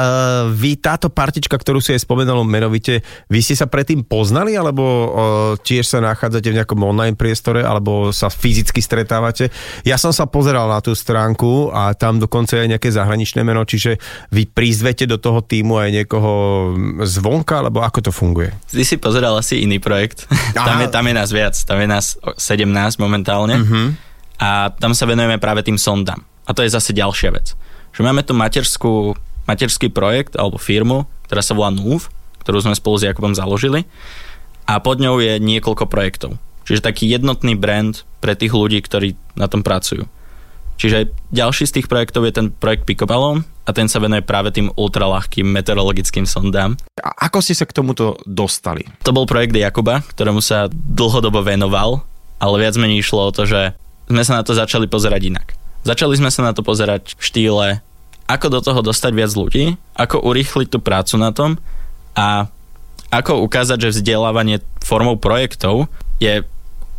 vy 0.54 0.78
táto 0.78 1.10
partička, 1.10 1.58
ktorú 1.58 1.82
si 1.82 1.98
aj 1.98 2.06
spomenul 2.06 2.46
menovite, 2.46 3.02
vy 3.26 3.40
ste 3.42 3.58
sa 3.58 3.66
predtým 3.66 4.06
poznali, 4.06 4.54
alebo 4.54 4.84
uh, 4.86 5.08
tiež 5.58 5.90
sa 5.90 6.00
nachádzate 6.06 6.54
v 6.54 6.58
nejakom 6.62 6.78
online 6.86 7.18
priestore, 7.18 7.66
alebo 7.66 8.14
sa 8.14 8.30
fyzicky 8.30 8.86
stretávate? 8.86 9.50
Ja 9.82 9.98
som 9.98 10.14
sa 10.14 10.30
pozeral 10.30 10.70
na 10.70 10.78
tú 10.78 10.94
stránku 10.94 11.74
a 11.74 11.98
tam 11.98 12.22
dokonca 12.22 12.62
je 12.62 12.70
nejaké 12.70 12.94
zahraničné 12.94 13.42
meno, 13.42 13.66
čiže 13.66 13.98
vy 14.30 14.46
prizvete 14.46 15.10
do 15.10 15.18
toho 15.18 15.42
týmu 15.42 15.82
aj 15.82 15.90
niekoho 15.90 16.32
zvonka, 17.02 17.66
alebo 17.66 17.82
ako 17.82 18.00
to 18.06 18.12
funguje? 18.14 18.54
Ty 18.70 18.86
si 18.86 19.02
pozeral 19.02 19.34
asi 19.42 19.66
iný 19.66 19.82
projekt. 19.82 20.30
tam, 20.54 20.78
je, 20.86 20.88
tam 20.94 21.06
je 21.10 21.14
nás 21.18 21.30
viac, 21.34 21.58
tam 21.66 21.82
je 21.82 21.88
nás 21.90 22.14
17 22.38 23.02
momentálne. 23.02 23.58
Uh-huh 23.58 24.06
a 24.40 24.72
tam 24.76 24.92
sa 24.92 25.08
venujeme 25.08 25.40
práve 25.40 25.64
tým 25.64 25.80
sondám. 25.80 26.24
A 26.46 26.54
to 26.54 26.62
je 26.62 26.74
zase 26.74 26.94
ďalšia 26.94 27.34
vec. 27.34 27.56
Že 27.96 28.02
máme 28.06 28.22
tu 28.22 28.36
materskú, 28.36 29.16
materský 29.48 29.90
projekt 29.90 30.36
alebo 30.36 30.60
firmu, 30.60 31.08
ktorá 31.26 31.42
sa 31.42 31.56
volá 31.58 31.72
NUV, 31.74 32.12
ktorú 32.46 32.62
sme 32.62 32.78
spolu 32.78 32.96
s 33.02 33.06
Jakubom 33.08 33.34
založili 33.34 33.88
a 34.70 34.78
pod 34.82 35.02
ňou 35.02 35.22
je 35.22 35.42
niekoľko 35.42 35.90
projektov. 35.90 36.38
Čiže 36.66 36.86
taký 36.86 37.06
jednotný 37.10 37.54
brand 37.54 37.94
pre 38.22 38.34
tých 38.34 38.54
ľudí, 38.54 38.82
ktorí 38.82 39.14
na 39.38 39.46
tom 39.46 39.62
pracujú. 39.62 40.10
Čiže 40.76 41.14
ďalší 41.32 41.72
z 41.72 41.76
tých 41.80 41.88
projektov 41.88 42.28
je 42.28 42.36
ten 42.36 42.48
projekt 42.52 42.84
Picobalon 42.84 43.48
a 43.64 43.72
ten 43.72 43.88
sa 43.88 44.04
venuje 44.04 44.26
práve 44.26 44.52
tým 44.52 44.68
ultralahkým 44.76 45.48
meteorologickým 45.48 46.28
sondám. 46.28 46.76
A 47.00 47.32
ako 47.32 47.40
ste 47.40 47.56
sa 47.56 47.64
k 47.64 47.76
tomuto 47.80 48.20
dostali? 48.28 48.84
To 49.08 49.16
bol 49.16 49.24
projekt 49.24 49.56
Jakuba, 49.56 50.04
ktorému 50.04 50.44
sa 50.44 50.68
dlhodobo 50.70 51.40
venoval, 51.46 52.04
ale 52.44 52.60
viac 52.60 52.76
menej 52.76 53.00
išlo 53.00 53.32
o 53.32 53.34
to, 53.34 53.48
že 53.48 53.78
sme 54.10 54.24
sa 54.24 54.40
na 54.40 54.44
to 54.46 54.54
začali 54.54 54.86
pozerať 54.86 55.22
inak. 55.30 55.48
Začali 55.86 56.18
sme 56.18 56.34
sa 56.34 56.42
na 56.42 56.52
to 56.54 56.66
pozerať 56.66 57.14
v 57.18 57.22
štýle, 57.22 57.68
ako 58.26 58.48
do 58.50 58.60
toho 58.62 58.82
dostať 58.82 59.12
viac 59.14 59.32
ľudí, 59.38 59.78
ako 59.94 60.26
urýchliť 60.26 60.68
tú 60.74 60.80
prácu 60.82 61.22
na 61.22 61.30
tom 61.30 61.62
a 62.18 62.50
ako 63.14 63.46
ukázať, 63.46 63.86
že 63.86 64.02
vzdelávanie 64.02 64.66
formou 64.82 65.16
projektov 65.16 65.86
je 66.18 66.42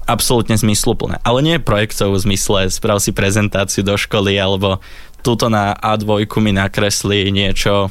absolútne 0.06 0.54
zmysluplné. 0.54 1.18
Ale 1.26 1.42
nie 1.42 1.58
projektov 1.58 2.14
v 2.14 2.22
zmysle 2.30 2.70
sprav 2.70 3.02
si 3.02 3.10
prezentáciu 3.10 3.82
do 3.82 3.98
školy 3.98 4.38
alebo 4.38 4.78
túto 5.26 5.50
na 5.50 5.74
A2 5.74 6.30
mi 6.38 6.54
nakresli 6.54 7.34
niečo. 7.34 7.90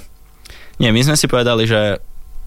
Nie, 0.79 0.95
my 0.95 1.03
sme 1.03 1.19
si 1.19 1.27
povedali, 1.27 1.67
že 1.67 1.99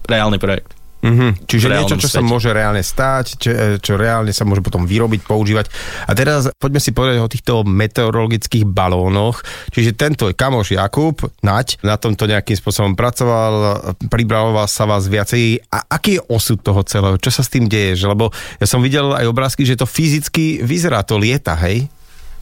reálny 0.09 0.41
projekt. 0.41 0.73
Mm-hmm. 0.99 1.47
Čiže 1.47 1.67
niečo, 1.71 1.95
čo 1.95 2.11
svete. 2.11 2.19
sa 2.19 2.21
môže 2.27 2.51
reálne 2.51 2.83
stať, 2.83 3.25
čo, 3.39 3.49
čo 3.79 3.95
reálne 3.95 4.35
sa 4.35 4.43
môže 4.43 4.59
potom 4.59 4.83
vyrobiť, 4.83 5.23
používať. 5.23 5.71
A 6.03 6.11
teraz 6.11 6.51
poďme 6.59 6.83
si 6.83 6.91
povedať 6.91 7.23
o 7.23 7.31
týchto 7.31 7.63
meteorologických 7.63 8.67
balónoch. 8.67 9.39
Čiže 9.71 9.95
tento 9.95 10.27
kamoš 10.35 10.75
Jakub, 10.75 11.23
Naď, 11.39 11.79
na 11.87 11.95
tomto 11.95 12.27
nejakým 12.27 12.59
spôsobom 12.59 12.99
pracoval, 12.99 13.79
pribraloval 14.11 14.67
sa 14.67 14.83
vás 14.83 15.07
viacej. 15.07 15.63
A 15.71 15.87
aký 15.87 16.19
je 16.19 16.25
osud 16.27 16.59
toho 16.59 16.83
celého? 16.83 17.15
Čo 17.15 17.31
sa 17.31 17.47
s 17.47 17.53
tým 17.53 17.71
deje? 17.71 17.95
Že, 17.95 18.05
lebo 18.19 18.35
ja 18.59 18.67
som 18.67 18.83
videl 18.83 19.15
aj 19.15 19.23
obrázky, 19.31 19.63
že 19.63 19.79
to 19.79 19.87
fyzicky 19.87 20.59
vyzerá, 20.59 21.07
to 21.07 21.15
lieta, 21.15 21.55
hej? 21.63 21.87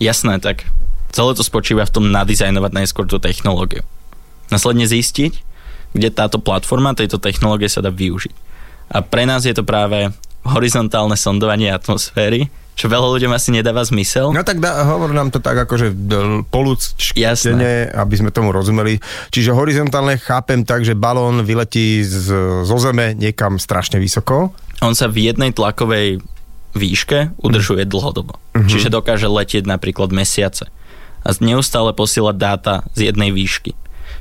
Jasné, 0.01 0.41
tak 0.41 0.65
celé 1.13 1.31
to 1.37 1.45
spočíva 1.45 1.85
v 1.85 1.93
tom 1.93 2.09
nadizajnovať 2.09 2.71
najskôr 2.73 3.05
tú 3.05 3.21
technológiu. 3.21 3.85
Následne 4.49 4.89
zistiť, 4.89 5.45
kde 5.93 6.09
táto 6.09 6.41
platforma 6.41 6.97
tejto 6.97 7.21
technológie 7.21 7.69
sa 7.69 7.85
dá 7.85 7.93
využiť. 7.93 8.46
A 8.87 9.03
pre 9.03 9.27
nás 9.27 9.43
je 9.43 9.51
to 9.51 9.67
práve 9.67 10.11
horizontálne 10.47 11.19
sondovanie 11.19 11.67
atmosféry, 11.71 12.47
čo 12.77 12.87
veľa 12.87 13.09
ľuďom 13.09 13.33
asi 13.33 13.49
nedáva 13.49 13.81
zmysel. 13.81 14.29
No 14.31 14.45
tak 14.45 14.61
dá, 14.61 14.85
hovor 14.85 15.09
nám 15.09 15.33
to 15.33 15.41
tak 15.41 15.57
akože 15.65 15.91
polúčne, 16.53 17.89
aby 17.89 18.15
sme 18.15 18.29
tomu 18.29 18.53
rozumeli. 18.53 19.01
Čiže 19.33 19.57
horizontálne 19.57 20.21
chápem 20.21 20.61
tak, 20.61 20.85
že 20.85 20.93
balón 20.93 21.41
vyletí 21.41 22.05
z, 22.05 22.61
zo 22.63 22.77
zeme 22.77 23.17
niekam 23.17 23.57
strašne 23.57 23.97
vysoko. 23.97 24.53
On 24.85 24.93
sa 24.93 25.09
v 25.09 25.25
jednej 25.25 25.57
tlakovej 25.57 26.21
výške 26.77 27.33
udržuje 27.41 27.83
mm. 27.83 27.89
dlhodobo. 27.89 28.37
Mm-hmm. 28.37 28.69
Čiže 28.69 28.93
dokáže 28.93 29.25
letieť 29.25 29.65
napríklad 29.65 30.13
mesiace. 30.13 30.69
A 31.25 31.33
neustále 31.41 31.97
posielať 31.97 32.35
dáta 32.37 32.75
z 32.93 33.09
jednej 33.09 33.33
výšky. 33.33 33.73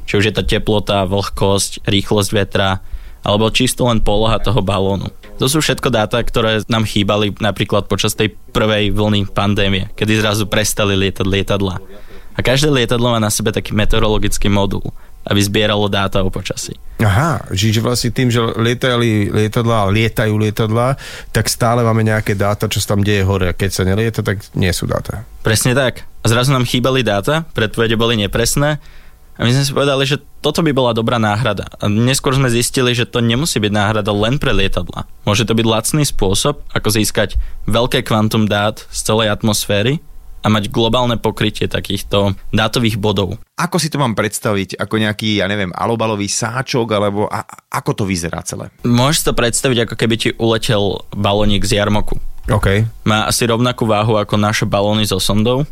Či 0.09 0.13
už 0.17 0.25
je 0.33 0.35
to 0.35 0.43
teplota, 0.49 1.05
vlhkosť, 1.05 1.85
rýchlosť 1.85 2.31
vetra, 2.33 2.81
alebo 3.27 3.51
čisto 3.51 3.91
len 3.91 3.99
poloha 3.99 4.39
toho 4.39 4.63
balónu. 4.63 5.11
To 5.43 5.51
sú 5.51 5.59
všetko 5.59 5.91
dáta, 5.91 6.23
ktoré 6.23 6.63
nám 6.71 6.87
chýbali 6.87 7.35
napríklad 7.43 7.91
počas 7.91 8.15
tej 8.15 8.39
prvej 8.55 8.95
vlny 8.95 9.27
pandémie, 9.35 9.91
kedy 9.99 10.23
zrazu 10.23 10.47
prestali 10.47 10.95
lietať 10.95 11.27
lietadla. 11.27 11.83
A 12.37 12.41
každé 12.41 12.71
lietadlo 12.71 13.11
má 13.11 13.19
na 13.19 13.35
sebe 13.35 13.51
taký 13.51 13.75
meteorologický 13.75 14.47
modul, 14.47 14.95
aby 15.27 15.43
zbieralo 15.43 15.91
dáta 15.91 16.23
o 16.23 16.31
počasí. 16.31 16.79
Aha, 17.03 17.43
čiže 17.51 17.83
vlastne 17.83 18.15
tým, 18.15 18.31
že 18.31 18.39
lietali 18.57 19.29
lietadla, 19.29 19.91
lietajú 19.91 20.39
lietadla, 20.39 20.95
tak 21.35 21.51
stále 21.51 21.83
máme 21.83 22.07
nejaké 22.07 22.39
dáta, 22.39 22.71
čo 22.71 22.79
sa 22.79 22.95
tam 22.95 23.03
deje 23.03 23.27
hore. 23.27 23.51
A 23.51 23.59
keď 23.59 23.71
sa 23.75 23.83
nelieta, 23.83 24.23
tak 24.23 24.41
nie 24.55 24.71
sú 24.71 24.87
dáta. 24.87 25.27
Presne 25.43 25.75
tak. 25.75 26.07
A 26.23 26.31
zrazu 26.31 26.55
nám 26.55 26.65
chýbali 26.65 27.03
dáta, 27.03 27.45
predpovede 27.53 27.99
boli 27.99 28.17
nepresné 28.17 28.79
a 29.37 29.45
my 29.45 29.53
sme 29.53 29.65
si 29.69 29.73
povedali, 29.77 30.05
že 30.09 30.17
toto 30.47 30.63
by 30.63 30.71
bola 30.71 30.95
dobrá 30.95 31.19
náhrada. 31.19 31.67
A 31.83 31.91
neskôr 31.91 32.31
sme 32.39 32.47
zistili, 32.47 32.95
že 32.95 33.03
to 33.03 33.19
nemusí 33.19 33.59
byť 33.59 33.73
náhrada 33.75 34.15
len 34.15 34.39
pre 34.39 34.55
lietadla. 34.55 35.03
Môže 35.27 35.43
to 35.43 35.59
byť 35.59 35.67
lacný 35.67 36.07
spôsob, 36.07 36.63
ako 36.71 36.89
získať 36.95 37.35
veľké 37.67 38.07
kvantum 38.07 38.47
dát 38.47 38.79
z 38.95 38.99
celej 39.03 39.35
atmosféry 39.35 39.99
a 40.41 40.47
mať 40.47 40.71
globálne 40.71 41.19
pokrytie 41.19 41.67
takýchto 41.67 42.39
dátových 42.55 42.95
bodov. 42.95 43.43
Ako 43.59 43.83
si 43.83 43.91
to 43.91 43.99
mám 43.99 44.15
predstaviť? 44.15 44.79
Ako 44.79 45.03
nejaký, 45.03 45.43
ja 45.43 45.51
neviem, 45.51 45.75
alobalový 45.75 46.31
sáčok, 46.31 46.95
alebo 46.95 47.27
a, 47.27 47.43
ako 47.67 47.91
to 47.99 48.05
vyzerá 48.07 48.39
celé? 48.47 48.71
Môžeš 48.87 49.27
to 49.27 49.33
predstaviť, 49.35 49.91
ako 49.91 49.95
keby 49.99 50.15
ti 50.15 50.31
uletel 50.39 51.03
balónik 51.11 51.67
z 51.67 51.83
jarmoku. 51.83 52.23
OK. 52.47 52.87
Má 53.03 53.27
asi 53.27 53.51
rovnakú 53.51 53.83
váhu 53.91 54.15
ako 54.15 54.39
naše 54.39 54.63
balóny 54.63 55.11
so 55.11 55.19
sondou. 55.19 55.67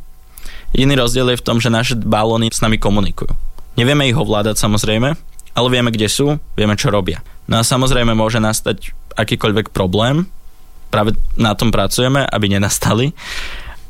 Jediný 0.75 0.99
rozdiel 0.99 1.31
je 1.31 1.39
v 1.39 1.47
tom, 1.47 1.63
že 1.63 1.71
naše 1.71 1.95
balóny 1.95 2.51
s 2.51 2.59
nami 2.59 2.83
komunikujú. 2.83 3.54
Nevieme 3.75 4.07
ich 4.07 4.15
ovládať 4.15 4.59
samozrejme, 4.59 5.09
ale 5.55 5.69
vieme, 5.71 5.91
kde 5.91 6.07
sú, 6.07 6.39
vieme, 6.55 6.79
čo 6.79 6.91
robia. 6.91 7.23
No 7.51 7.59
a 7.59 7.63
samozrejme 7.67 8.15
môže 8.15 8.39
nastať 8.39 8.95
akýkoľvek 9.19 9.75
problém. 9.75 10.27
Práve 10.91 11.19
na 11.35 11.59
tom 11.59 11.75
pracujeme, 11.75 12.23
aby 12.27 12.47
nenastali. 12.51 13.11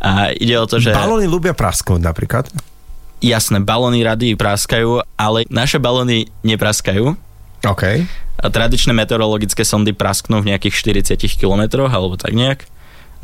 A 0.00 0.33
ide 0.37 0.57
o 0.61 0.69
to, 0.69 0.81
že... 0.81 0.93
Balóny 0.93 1.29
ľubia 1.29 1.57
prasknúť 1.57 2.00
napríklad. 2.00 2.49
Jasné, 3.25 3.64
balóny 3.64 4.05
rady 4.05 4.37
praskajú, 4.37 5.00
ale 5.17 5.49
naše 5.49 5.81
balóny 5.81 6.29
nepraskajú. 6.45 7.17
OK. 7.64 7.85
A 8.37 8.47
tradičné 8.53 8.93
meteorologické 8.93 9.64
sondy 9.64 9.97
prasknú 9.97 10.45
v 10.45 10.53
nejakých 10.53 11.17
40 11.17 11.41
km 11.41 11.88
alebo 11.88 12.21
tak 12.21 12.37
nejak. 12.37 12.69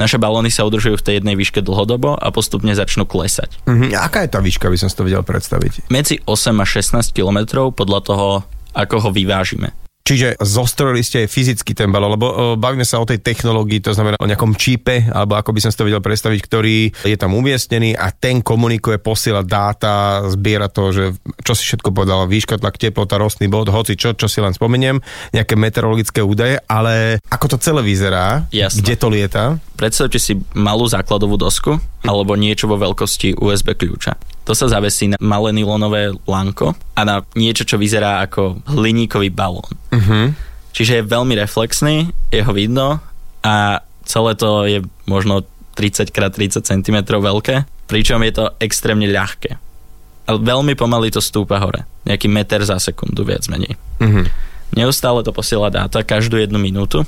Naše 0.01 0.17
balóny 0.17 0.49
sa 0.49 0.65
udržujú 0.65 0.97
v 0.97 1.05
tej 1.05 1.15
jednej 1.21 1.37
výške 1.37 1.61
dlhodobo 1.61 2.17
a 2.17 2.33
postupne 2.33 2.73
začnú 2.73 3.05
klesať. 3.05 3.61
Mhm. 3.69 3.93
Aká 3.93 4.25
je 4.25 4.33
tá 4.33 4.41
výška, 4.41 4.73
by 4.73 4.81
som 4.81 4.89
si 4.89 4.97
to 4.97 5.05
vedel 5.05 5.21
predstaviť? 5.21 5.93
Medzi 5.93 6.25
8 6.25 6.57
a 6.57 6.65
16 6.65 7.13
km 7.13 7.69
podľa 7.69 8.01
toho, 8.01 8.29
ako 8.73 8.97
ho 9.05 9.11
vyvážime. 9.13 9.77
Čiže 10.11 10.43
zostrojili 10.43 11.07
ste 11.07 11.23
aj 11.23 11.29
fyzicky 11.31 11.71
ten 11.71 11.87
balón, 11.95 12.19
lebo 12.19 12.27
o, 12.27 12.35
bavíme 12.59 12.83
sa 12.83 12.99
o 12.99 13.07
tej 13.07 13.23
technológii, 13.23 13.79
to 13.79 13.95
znamená 13.95 14.19
o 14.19 14.27
nejakom 14.27 14.59
čípe, 14.59 15.07
alebo 15.07 15.39
ako 15.39 15.55
by 15.55 15.61
som 15.63 15.71
si 15.71 15.79
to 15.79 15.87
vedel 15.87 16.03
predstaviť, 16.03 16.41
ktorý 16.43 16.91
je 17.07 17.15
tam 17.15 17.31
umiestnený 17.39 17.95
a 17.95 18.11
ten 18.11 18.43
komunikuje, 18.43 18.99
posiela 18.99 19.47
dáta, 19.47 20.27
zbiera 20.35 20.67
to, 20.67 20.91
že 20.91 21.05
čo 21.47 21.55
si 21.55 21.63
všetko 21.63 21.95
podal, 21.95 22.27
výška, 22.27 22.59
tlak, 22.59 22.75
teplota, 22.75 23.23
rostný 23.23 23.47
bod, 23.47 23.71
hoci 23.71 23.95
čo, 23.95 24.19
čo 24.19 24.27
si 24.27 24.43
len 24.43 24.51
spomeniem, 24.51 24.99
nejaké 25.31 25.55
meteorologické 25.55 26.27
údaje, 26.27 26.59
ale 26.67 27.23
ako 27.31 27.55
to 27.55 27.57
celé 27.63 27.79
vyzerá, 27.87 28.51
Jasné. 28.51 28.83
kde 28.83 28.95
to 28.99 29.07
lieta? 29.07 29.45
Predstavte 29.79 30.19
si 30.19 30.35
malú 30.59 30.91
základovú 30.91 31.39
dosku 31.39 31.79
alebo 32.05 32.33
niečo 32.37 32.65
vo 32.65 32.81
veľkosti 32.81 33.37
USB 33.37 33.77
kľúča. 33.77 34.17
To 34.49 34.57
sa 34.57 34.67
zavesí 34.73 35.13
na 35.13 35.17
malé 35.21 35.53
nylonové 35.53 36.17
lanko 36.25 36.73
a 36.97 37.01
na 37.05 37.17
niečo, 37.37 37.69
čo 37.69 37.77
vyzerá 37.77 38.25
ako 38.25 38.65
hliníkový 38.67 39.29
balón. 39.29 39.77
Uh-huh. 39.93 40.33
Čiže 40.73 41.03
je 41.03 41.11
veľmi 41.11 41.37
reflexný, 41.37 42.09
je 42.33 42.41
ho 42.41 42.53
vidno 42.57 43.05
a 43.45 43.85
celé 44.09 44.33
to 44.35 44.65
je 44.65 44.81
možno 45.05 45.45
30 45.77 46.11
x 46.11 46.17
30 46.17 46.67
cm 46.67 46.97
veľké, 47.05 47.69
pričom 47.87 48.21
je 48.25 48.33
to 48.33 48.45
extrémne 48.59 49.07
ľahké. 49.07 49.61
A 50.27 50.31
veľmi 50.39 50.79
pomaly 50.79 51.11
to 51.11 51.21
stúpa 51.21 51.59
hore. 51.61 51.85
Nejaký 52.07 52.31
meter 52.31 52.63
za 52.63 52.79
sekundu, 52.81 53.27
viac 53.27 53.45
menej. 53.53 53.77
Uh-huh. 54.01 54.25
Neustále 54.73 55.21
to 55.27 55.35
posiela 55.35 55.69
dáta 55.69 56.07
každú 56.07 56.39
jednu 56.39 56.57
minútu, 56.63 57.03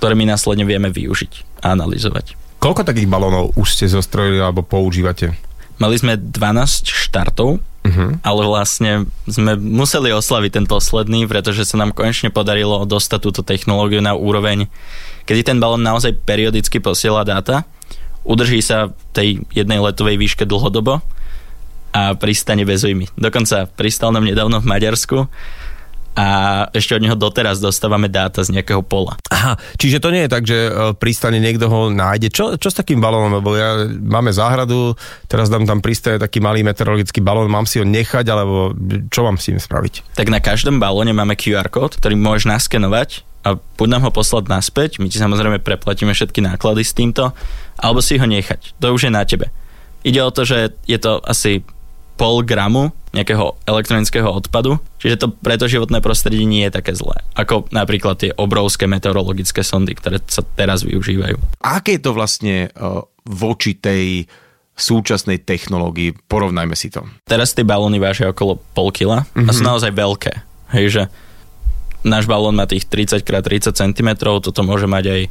ktoré 0.00 0.16
my 0.16 0.26
následne 0.26 0.64
vieme 0.64 0.88
využiť 0.92 1.64
a 1.64 1.76
analyzovať. 1.76 2.43
Koľko 2.64 2.80
takých 2.80 3.12
balónov 3.12 3.52
už 3.60 3.76
ste 3.76 3.92
zostrojili 3.92 4.40
alebo 4.40 4.64
používate? 4.64 5.36
Mali 5.76 6.00
sme 6.00 6.16
12 6.16 6.88
štartov, 6.88 7.60
Uh-huh. 7.84 8.16
ale 8.24 8.48
vlastne 8.48 9.04
sme 9.28 9.60
museli 9.60 10.08
oslaviť 10.08 10.56
ten 10.56 10.64
posledný, 10.64 11.28
pretože 11.28 11.68
sa 11.68 11.76
nám 11.76 11.92
konečne 11.92 12.32
podarilo 12.32 12.88
dostať 12.88 13.20
túto 13.20 13.44
technológiu 13.44 14.00
na 14.00 14.16
úroveň, 14.16 14.72
kedy 15.28 15.52
ten 15.52 15.60
balón 15.60 15.84
naozaj 15.84 16.16
periodicky 16.24 16.80
posiela 16.80 17.28
dáta, 17.28 17.68
udrží 18.24 18.64
sa 18.64 18.88
v 18.88 18.92
tej 19.12 19.28
jednej 19.52 19.84
letovej 19.84 20.16
výške 20.16 20.48
dlhodobo 20.48 21.04
a 21.92 22.16
pristane 22.16 22.64
bez 22.64 22.88
ujmy. 22.88 23.12
Dokonca 23.20 23.68
pristal 23.68 24.16
nám 24.16 24.24
nedávno 24.24 24.64
v 24.64 24.70
Maďarsku 24.72 25.28
a 26.14 26.26
ešte 26.70 26.94
od 26.94 27.02
neho 27.02 27.18
doteraz 27.18 27.58
dostávame 27.58 28.06
dáta 28.06 28.46
z 28.46 28.54
nejakého 28.54 28.86
pola. 28.86 29.18
Aha, 29.34 29.58
čiže 29.74 29.98
to 29.98 30.14
nie 30.14 30.26
je 30.26 30.30
tak, 30.30 30.46
že 30.46 30.58
e, 30.70 30.70
pristane 30.94 31.42
niekto 31.42 31.66
ho 31.66 31.90
nájde. 31.90 32.30
Čo, 32.30 32.54
čo 32.54 32.70
s 32.70 32.78
takým 32.78 33.02
balónom? 33.02 33.42
Lebo 33.42 33.58
ja, 33.58 33.90
máme 33.90 34.30
záhradu, 34.30 34.94
teraz 35.26 35.50
dám 35.50 35.66
tam 35.66 35.82
pristane 35.82 36.22
taký 36.22 36.38
malý 36.38 36.62
meteorologický 36.62 37.18
balón, 37.18 37.50
mám 37.50 37.66
si 37.66 37.82
ho 37.82 37.86
nechať, 37.86 38.24
alebo 38.30 38.70
čo 39.10 39.26
mám 39.26 39.42
s 39.42 39.50
tým 39.50 39.58
spraviť? 39.58 40.14
Tak 40.14 40.30
na 40.30 40.38
každom 40.38 40.78
balóne 40.78 41.10
máme 41.10 41.34
QR 41.34 41.66
kód, 41.66 41.98
ktorý 41.98 42.14
môžeš 42.14 42.46
naskenovať 42.46 43.26
a 43.44 43.58
buď 43.58 43.88
nám 43.98 44.08
ho 44.08 44.10
poslať 44.14 44.48
naspäť, 44.48 44.90
my 45.02 45.10
ti 45.10 45.20
samozrejme 45.20 45.60
preplatíme 45.60 46.16
všetky 46.16 46.40
náklady 46.40 46.80
s 46.86 46.96
týmto, 46.96 47.36
alebo 47.76 48.00
si 48.00 48.16
ho 48.16 48.24
nechať. 48.24 48.78
To 48.80 48.94
už 48.94 49.10
je 49.10 49.12
na 49.12 49.26
tebe. 49.26 49.52
Ide 50.06 50.20
o 50.24 50.32
to, 50.32 50.46
že 50.48 50.78
je 50.88 50.96
to 50.96 51.20
asi 51.26 51.60
pol 52.16 52.40
gramu 52.46 52.94
nejakého 53.14 53.54
elektronického 53.64 54.26
odpadu, 54.26 54.82
čiže 54.98 55.22
to 55.22 55.26
pre 55.30 55.54
to 55.54 55.70
životné 55.70 56.02
prostredie 56.02 56.42
nie 56.42 56.66
je 56.66 56.74
také 56.74 56.92
zlé. 56.98 57.22
Ako 57.38 57.70
napríklad 57.70 58.18
tie 58.18 58.34
obrovské 58.34 58.90
meteorologické 58.90 59.62
sondy, 59.62 59.94
ktoré 59.94 60.18
sa 60.26 60.42
teraz 60.42 60.82
využívajú. 60.82 61.38
Aké 61.62 61.96
je 61.96 62.02
to 62.02 62.12
vlastne 62.12 62.74
uh, 62.74 63.06
voči 63.22 63.78
tej 63.78 64.26
súčasnej 64.74 65.46
technológii? 65.46 66.26
Porovnajme 66.26 66.74
si 66.74 66.90
to. 66.90 67.06
Teraz 67.22 67.54
tie 67.54 67.62
balóny 67.62 68.02
vážia 68.02 68.34
okolo 68.34 68.58
pol 68.74 68.90
kila 68.90 69.22
mm-hmm. 69.30 69.46
a 69.46 69.50
sú 69.54 69.62
naozaj 69.62 69.94
veľké. 69.94 70.32
Hej, 70.74 70.86
že 70.90 71.02
náš 72.02 72.26
balón 72.26 72.58
má 72.58 72.66
tých 72.66 72.90
30 72.90 73.22
x 73.22 73.30
30 73.30 73.70
cm, 73.70 74.10
toto 74.18 74.60
môže 74.66 74.90
mať 74.90 75.04
aj 75.06 75.22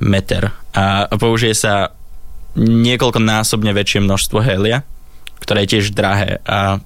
meter. 0.00 0.50
A 0.72 1.06
použije 1.12 1.52
sa 1.52 1.92
niekoľkonásobne 2.58 3.70
väčšie 3.70 4.02
množstvo 4.02 4.40
helia, 4.40 4.82
ktoré 5.38 5.64
je 5.64 5.78
tiež 5.78 5.94
drahé 5.94 6.42
a 6.42 6.82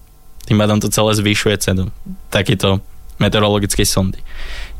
tým 0.46 0.58
pádom 0.58 0.78
to 0.82 0.90
celé 0.90 1.14
zvyšuje 1.14 1.56
cenu 1.62 1.84
takéto 2.28 2.82
meteorologickej 3.22 3.86
sondy. 3.86 4.18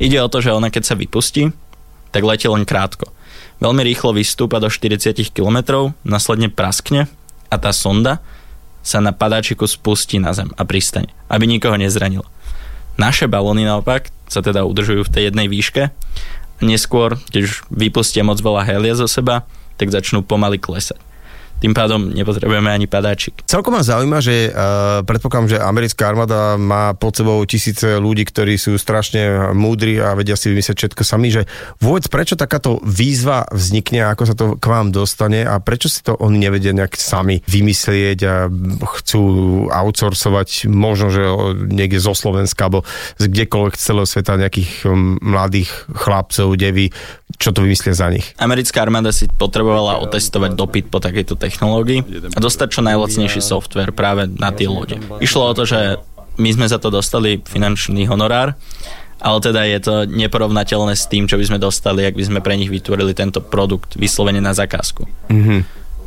Ide 0.01 0.19
o 0.19 0.27
to, 0.27 0.43
že 0.43 0.51
ona 0.51 0.67
keď 0.67 0.83
sa 0.83 0.99
vypustí, 0.99 1.53
tak 2.11 2.27
letí 2.27 2.49
len 2.51 2.67
krátko. 2.67 3.07
Veľmi 3.63 3.81
rýchlo 3.87 4.11
vystúpa 4.11 4.59
do 4.59 4.67
40 4.67 5.15
km, 5.31 5.89
následne 6.03 6.51
praskne 6.51 7.07
a 7.47 7.55
tá 7.55 7.71
sonda 7.71 8.19
sa 8.83 8.99
na 8.99 9.15
padáčiku 9.15 9.63
spustí 9.63 10.19
na 10.19 10.35
zem 10.35 10.51
a 10.59 10.67
pristane, 10.67 11.07
aby 11.31 11.47
nikoho 11.47 11.79
nezranilo. 11.79 12.27
Naše 12.99 13.31
balóny 13.31 13.63
naopak 13.63 14.11
sa 14.27 14.43
teda 14.43 14.67
udržujú 14.67 15.07
v 15.07 15.13
tej 15.13 15.23
jednej 15.31 15.47
výške 15.47 15.89
neskôr, 16.59 17.15
keď 17.31 17.41
už 17.47 17.53
vypustia 17.71 18.23
moc 18.23 18.39
veľa 18.39 18.63
helia 18.67 18.95
zo 18.95 19.07
seba, 19.07 19.47
tak 19.79 19.91
začnú 19.91 20.23
pomaly 20.23 20.59
klesať 20.59 21.12
tým 21.63 21.71
pádom 21.71 22.11
nepotrebujeme 22.11 22.67
ani 22.67 22.91
padáčik. 22.91 23.47
Celkom 23.47 23.71
ma 23.71 23.87
zaujíma, 23.87 24.19
že 24.19 24.51
uh, 24.51 24.99
predpokladám, 25.07 25.55
že 25.55 25.63
americká 25.63 26.11
armáda 26.11 26.59
má 26.59 26.91
pod 26.91 27.15
sebou 27.15 27.39
tisíce 27.47 27.87
ľudí, 28.03 28.27
ktorí 28.27 28.59
sú 28.59 28.75
strašne 28.75 29.55
múdri 29.55 29.95
a 30.03 30.11
vedia 30.11 30.35
si 30.35 30.51
vymyslieť 30.51 30.75
všetko 30.75 31.03
sami, 31.07 31.31
že 31.31 31.47
vôbec 31.79 32.03
prečo 32.11 32.35
takáto 32.35 32.83
výzva 32.83 33.47
vznikne, 33.47 34.11
ako 34.11 34.23
sa 34.27 34.35
to 34.35 34.45
k 34.59 34.65
vám 34.67 34.91
dostane 34.91 35.47
a 35.47 35.55
prečo 35.63 35.87
si 35.87 36.03
to 36.03 36.19
oni 36.19 36.43
nevedia 36.43 36.75
nejak 36.75 36.99
sami 36.99 37.39
vymyslieť 37.47 38.19
a 38.27 38.51
chcú 38.99 39.21
outsourcovať 39.71 40.67
možno, 40.67 41.15
že 41.15 41.23
niekde 41.71 42.03
zo 42.03 42.11
Slovenska 42.11 42.67
alebo 42.67 42.83
z 43.15 43.31
kdekoľvek 43.31 43.79
celého 43.79 44.03
sveta 44.03 44.35
nejakých 44.35 44.91
mladých 45.23 45.71
chlapcov, 45.95 46.59
devy, 46.59 46.91
čo 47.39 47.55
to 47.55 47.63
vymyslia 47.63 47.95
za 47.95 48.11
nich. 48.11 48.35
Americká 48.35 48.83
armáda 48.83 49.15
si 49.15 49.31
potrebovala 49.31 50.03
otestovať 50.03 50.51
dopyt 50.59 50.85
po 50.91 50.99
takejto 50.99 51.39
technológií 51.53 52.01
a 52.33 52.39
dostať 52.41 52.67
čo 52.73 52.81
najlacnejší 52.81 53.41
software 53.45 53.93
práve 53.93 54.25
na 54.25 54.49
tie 54.49 54.65
lode. 54.65 54.97
Išlo 55.21 55.53
o 55.53 55.53
to, 55.53 55.69
že 55.69 56.01
my 56.41 56.49
sme 56.49 56.65
za 56.65 56.81
to 56.81 56.89
dostali 56.89 57.37
finančný 57.45 58.09
honorár, 58.09 58.57
ale 59.21 59.37
teda 59.39 59.61
je 59.69 59.79
to 59.79 59.93
neporovnateľné 60.09 60.97
s 60.97 61.05
tým, 61.05 61.29
čo 61.29 61.37
by 61.37 61.45
sme 61.45 61.59
dostali, 61.61 62.03
ak 62.03 62.17
by 62.17 62.25
sme 62.25 62.39
pre 62.41 62.57
nich 62.57 62.73
vytvorili 62.73 63.13
tento 63.13 63.39
produkt 63.39 63.95
vyslovene 63.95 64.41
na 64.41 64.51
zakázku. 64.51 65.05
Mm-hmm. 65.29 65.59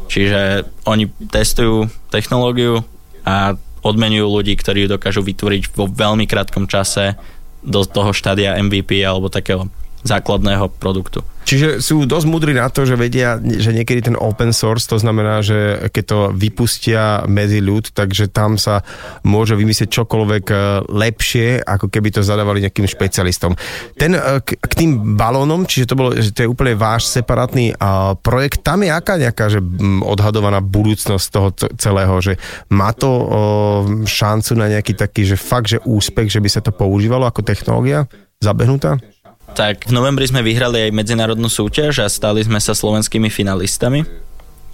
Čiže 0.06 0.40
oni 0.86 1.08
testujú 1.30 1.88
technológiu 2.10 2.82
a 3.26 3.54
odmenujú 3.86 4.26
ľudí, 4.26 4.58
ktorí 4.58 4.86
ju 4.86 4.98
dokážu 4.98 5.22
vytvoriť 5.22 5.74
vo 5.78 5.86
veľmi 5.86 6.26
krátkom 6.26 6.66
čase 6.66 7.14
do 7.62 7.82
toho 7.86 8.10
štádia 8.10 8.58
MVP 8.58 9.02
alebo 9.02 9.30
takého 9.30 9.70
základného 10.06 10.72
produktu. 10.78 11.26
Čiže 11.46 11.78
sú 11.78 12.10
dosť 12.10 12.26
múdri 12.26 12.58
na 12.58 12.66
to, 12.66 12.82
že 12.82 12.98
vedia, 12.98 13.38
že 13.38 13.70
niekedy 13.70 14.10
ten 14.10 14.16
open 14.18 14.50
source, 14.50 14.90
to 14.90 14.98
znamená, 14.98 15.46
že 15.46 15.86
keď 15.94 16.04
to 16.10 16.18
vypustia 16.34 17.22
medzi 17.30 17.62
ľud, 17.62 17.94
takže 17.94 18.26
tam 18.34 18.58
sa 18.58 18.82
môže 19.22 19.54
vymyslieť 19.54 19.86
čokoľvek 19.86 20.44
e, 20.50 20.56
lepšie, 20.90 21.62
ako 21.62 21.86
keby 21.86 22.18
to 22.18 22.26
zadávali 22.26 22.66
nejakým 22.66 22.90
špecialistom. 22.90 23.54
Ten 23.94 24.18
e, 24.18 24.42
k, 24.42 24.58
k 24.58 24.72
tým 24.74 25.14
balónom, 25.14 25.70
čiže 25.70 25.86
to, 25.86 25.94
bolo, 25.94 26.18
že 26.18 26.34
to 26.34 26.42
je 26.42 26.50
úplne 26.50 26.74
váš 26.74 27.06
separátny 27.14 27.78
uh, 27.78 28.18
projekt, 28.18 28.66
tam 28.66 28.82
je 28.82 28.90
aká 28.90 29.14
nejaká 29.14 29.46
že 29.46 29.62
odhadovaná 30.02 30.58
budúcnosť 30.58 31.26
toho 31.30 31.48
celého, 31.78 32.14
že 32.18 32.34
má 32.74 32.90
to 32.90 33.06
šancu 34.02 34.58
na 34.58 34.66
nejaký 34.66 34.98
taký, 34.98 35.22
že 35.22 35.38
fakt, 35.38 35.70
že 35.70 35.78
úspech, 35.86 36.26
že 36.26 36.42
by 36.42 36.48
sa 36.50 36.58
to 36.58 36.74
používalo 36.74 37.22
ako 37.22 37.46
technológia 37.46 38.10
zabehnutá? 38.42 39.00
Tak 39.56 39.88
v 39.88 39.92
novembri 39.96 40.28
sme 40.28 40.44
vyhrali 40.44 40.86
aj 40.86 40.90
medzinárodnú 40.92 41.48
súťaž 41.48 42.04
a 42.04 42.12
stali 42.12 42.44
sme 42.44 42.60
sa 42.60 42.76
slovenskými 42.76 43.32
finalistami. 43.32 44.04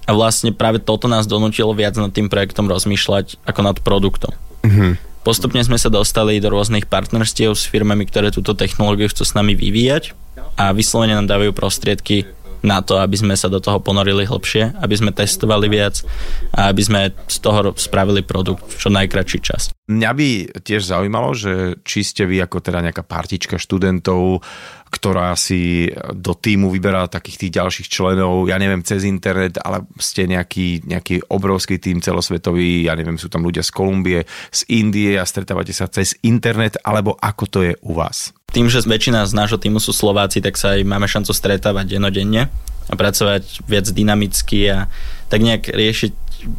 A 0.03 0.11
vlastne 0.11 0.51
práve 0.51 0.83
toto 0.83 1.07
nás 1.07 1.31
donútilo 1.31 1.71
viac 1.71 1.95
nad 1.95 2.11
tým 2.11 2.27
projektom 2.27 2.67
rozmýšľať 2.67 3.39
ako 3.47 3.61
nad 3.63 3.79
produktom. 3.79 4.35
Mm-hmm. 4.67 4.93
Postupne 5.23 5.63
sme 5.63 5.79
sa 5.79 5.87
dostali 5.87 6.43
do 6.43 6.51
rôznych 6.51 6.91
partnerstiev 6.91 7.55
s 7.55 7.71
firmami, 7.71 8.11
ktoré 8.11 8.35
túto 8.35 8.59
technológiu 8.59 9.07
chcú 9.07 9.23
s 9.23 9.39
nami 9.39 9.55
vyvíjať 9.55 10.19
a 10.59 10.75
vyslovene 10.75 11.15
nám 11.15 11.31
dávajú 11.31 11.55
prostriedky 11.55 12.27
na 12.63 12.79
to, 12.81 12.99
aby 12.99 13.19
sme 13.19 13.35
sa 13.35 13.51
do 13.51 13.59
toho 13.59 13.83
ponorili 13.83 14.27
hlbšie, 14.27 14.79
aby 14.79 14.95
sme 14.95 15.11
testovali 15.11 15.67
viac 15.67 16.03
a 16.55 16.71
aby 16.71 16.83
sme 16.83 17.01
z 17.27 17.37
toho 17.43 17.75
spravili 17.75 18.23
produkt 18.23 18.67
v 18.71 18.79
čo 18.79 18.89
najkračší 18.91 19.39
čas. 19.43 19.75
Mňa 19.91 20.11
by 20.15 20.29
tiež 20.63 20.87
zaujímalo, 20.87 21.35
že 21.35 21.77
či 21.83 22.07
ste 22.07 22.25
vy 22.25 22.39
ako 22.41 22.63
teda 22.63 22.81
nejaká 22.81 23.03
partička 23.03 23.59
študentov, 23.59 24.41
ktorá 24.93 25.33
si 25.41 25.89
do 26.13 26.37
týmu 26.37 26.69
vyberá 26.69 27.09
takých 27.09 27.49
tých 27.49 27.53
ďalších 27.57 27.89
členov, 27.89 28.45
ja 28.45 28.61
neviem, 28.61 28.85
cez 28.85 29.09
internet, 29.09 29.57
ale 29.65 29.89
ste 29.97 30.29
nejaký, 30.29 30.85
nejaký 30.85 31.33
obrovský 31.33 31.81
tým 31.81 32.05
celosvetový, 32.05 32.85
ja 32.85 32.93
neviem, 32.93 33.17
sú 33.17 33.33
tam 33.33 33.41
ľudia 33.41 33.65
z 33.65 33.73
Kolumbie, 33.73 34.29
z 34.53 34.61
Indie 34.69 35.17
a 35.17 35.25
stretávate 35.25 35.73
sa 35.73 35.89
cez 35.89 36.13
internet, 36.21 36.77
alebo 36.85 37.17
ako 37.17 37.45
to 37.49 37.59
je 37.65 37.73
u 37.81 37.97
vás? 37.97 38.37
Tým, 38.53 38.69
že 38.69 38.85
väčšina 38.85 39.25
z 39.25 39.33
nášho 39.33 39.57
týmu 39.57 39.81
sú 39.81 39.97
Slováci, 39.97 40.45
tak 40.45 40.61
sa 40.61 40.77
aj 40.77 40.85
máme 40.85 41.09
šancu 41.09 41.33
stretávať 41.33 41.97
denodenne 41.97 42.53
a 42.87 42.95
pracovať 42.95 43.65
viac 43.65 43.89
dynamicky 43.89 44.69
a 44.69 44.93
tak 45.33 45.41
nejak 45.41 45.73
riešiť 45.73 46.13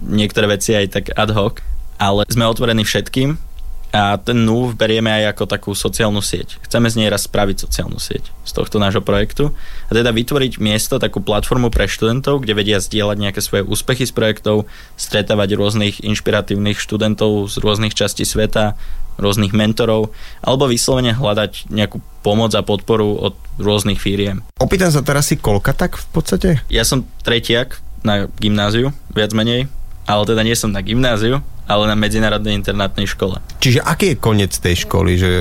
niektoré 0.10 0.50
veci 0.50 0.74
aj 0.74 0.86
tak 0.90 1.06
ad 1.14 1.30
hoc, 1.38 1.62
ale 2.02 2.26
sme 2.34 2.50
otvorení 2.50 2.82
všetkým 2.82 3.53
a 3.94 4.18
ten 4.18 4.42
NUV 4.42 4.74
berieme 4.74 5.14
aj 5.14 5.38
ako 5.38 5.44
takú 5.46 5.72
sociálnu 5.78 6.18
sieť. 6.18 6.58
Chceme 6.66 6.90
z 6.90 6.98
nej 6.98 7.14
raz 7.14 7.30
spraviť 7.30 7.70
sociálnu 7.70 8.02
sieť 8.02 8.34
z 8.42 8.52
tohto 8.52 8.82
nášho 8.82 9.06
projektu 9.06 9.54
a 9.86 9.92
teda 9.94 10.10
vytvoriť 10.10 10.58
miesto, 10.58 10.98
takú 10.98 11.22
platformu 11.22 11.70
pre 11.70 11.86
študentov, 11.86 12.42
kde 12.42 12.58
vedia 12.58 12.82
zdieľať 12.82 13.18
nejaké 13.22 13.42
svoje 13.46 13.62
úspechy 13.62 14.10
z 14.10 14.14
projektov, 14.18 14.66
stretávať 14.98 15.54
rôznych 15.54 16.02
inšpiratívnych 16.02 16.82
študentov 16.82 17.54
z 17.54 17.62
rôznych 17.62 17.94
častí 17.94 18.26
sveta, 18.26 18.74
rôznych 19.22 19.54
mentorov, 19.54 20.10
alebo 20.42 20.66
vyslovene 20.66 21.14
hľadať 21.14 21.70
nejakú 21.70 22.02
pomoc 22.26 22.50
a 22.58 22.66
podporu 22.66 23.14
od 23.14 23.38
rôznych 23.62 24.02
firiem. 24.02 24.42
Opýtam 24.58 24.90
sa 24.90 25.06
teraz 25.06 25.30
si 25.30 25.38
koľka 25.38 25.78
tak 25.78 26.02
v 26.02 26.06
podstate? 26.10 26.50
Ja 26.74 26.82
som 26.82 27.06
tretiak 27.22 27.78
na 28.02 28.26
gymnáziu, 28.42 28.90
viac 29.14 29.32
menej, 29.38 29.70
ale 30.04 30.24
teda 30.28 30.42
nie 30.44 30.56
som 30.56 30.72
na 30.72 30.84
gymnáziu, 30.84 31.40
ale 31.64 31.88
na 31.88 31.96
medzinárodnej 31.96 32.60
internátnej 32.60 33.08
škole. 33.08 33.40
Čiže 33.64 33.80
aký 33.80 34.14
je 34.14 34.18
koniec 34.20 34.52
tej 34.52 34.84
školy? 34.84 35.16
Že 35.16 35.32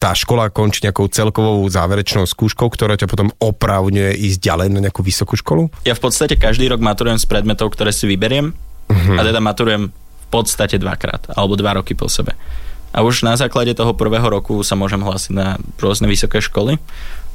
tá 0.00 0.16
škola 0.16 0.48
končí 0.48 0.80
nejakou 0.80 1.12
celkovou 1.12 1.60
záverečnou 1.68 2.24
skúškou, 2.24 2.72
ktorá 2.72 2.96
ťa 2.96 3.04
potom 3.04 3.28
opravňuje 3.36 4.16
ísť 4.16 4.38
ďalej 4.40 4.68
na 4.72 4.80
nejakú 4.88 5.04
vysokú 5.04 5.36
školu? 5.36 5.68
Ja 5.84 5.92
v 5.92 6.02
podstate 6.08 6.40
každý 6.40 6.72
rok 6.72 6.80
maturujem 6.80 7.20
z 7.20 7.28
predmetov, 7.28 7.76
ktoré 7.76 7.92
si 7.92 8.08
vyberiem 8.08 8.56
uh-huh. 8.56 9.16
a 9.16 9.20
teda 9.20 9.44
maturujem 9.44 9.92
v 9.92 10.26
podstate 10.32 10.80
dvakrát, 10.80 11.28
alebo 11.36 11.56
dva 11.56 11.76
roky 11.76 11.92
po 11.92 12.08
sebe. 12.08 12.32
A 12.88 13.04
už 13.04 13.20
na 13.20 13.36
základe 13.36 13.76
toho 13.76 13.92
prvého 13.92 14.24
roku 14.24 14.64
sa 14.64 14.72
môžem 14.72 15.04
hlásiť 15.04 15.32
na 15.36 15.60
rôzne 15.76 16.08
vysoké 16.08 16.40
školy. 16.40 16.80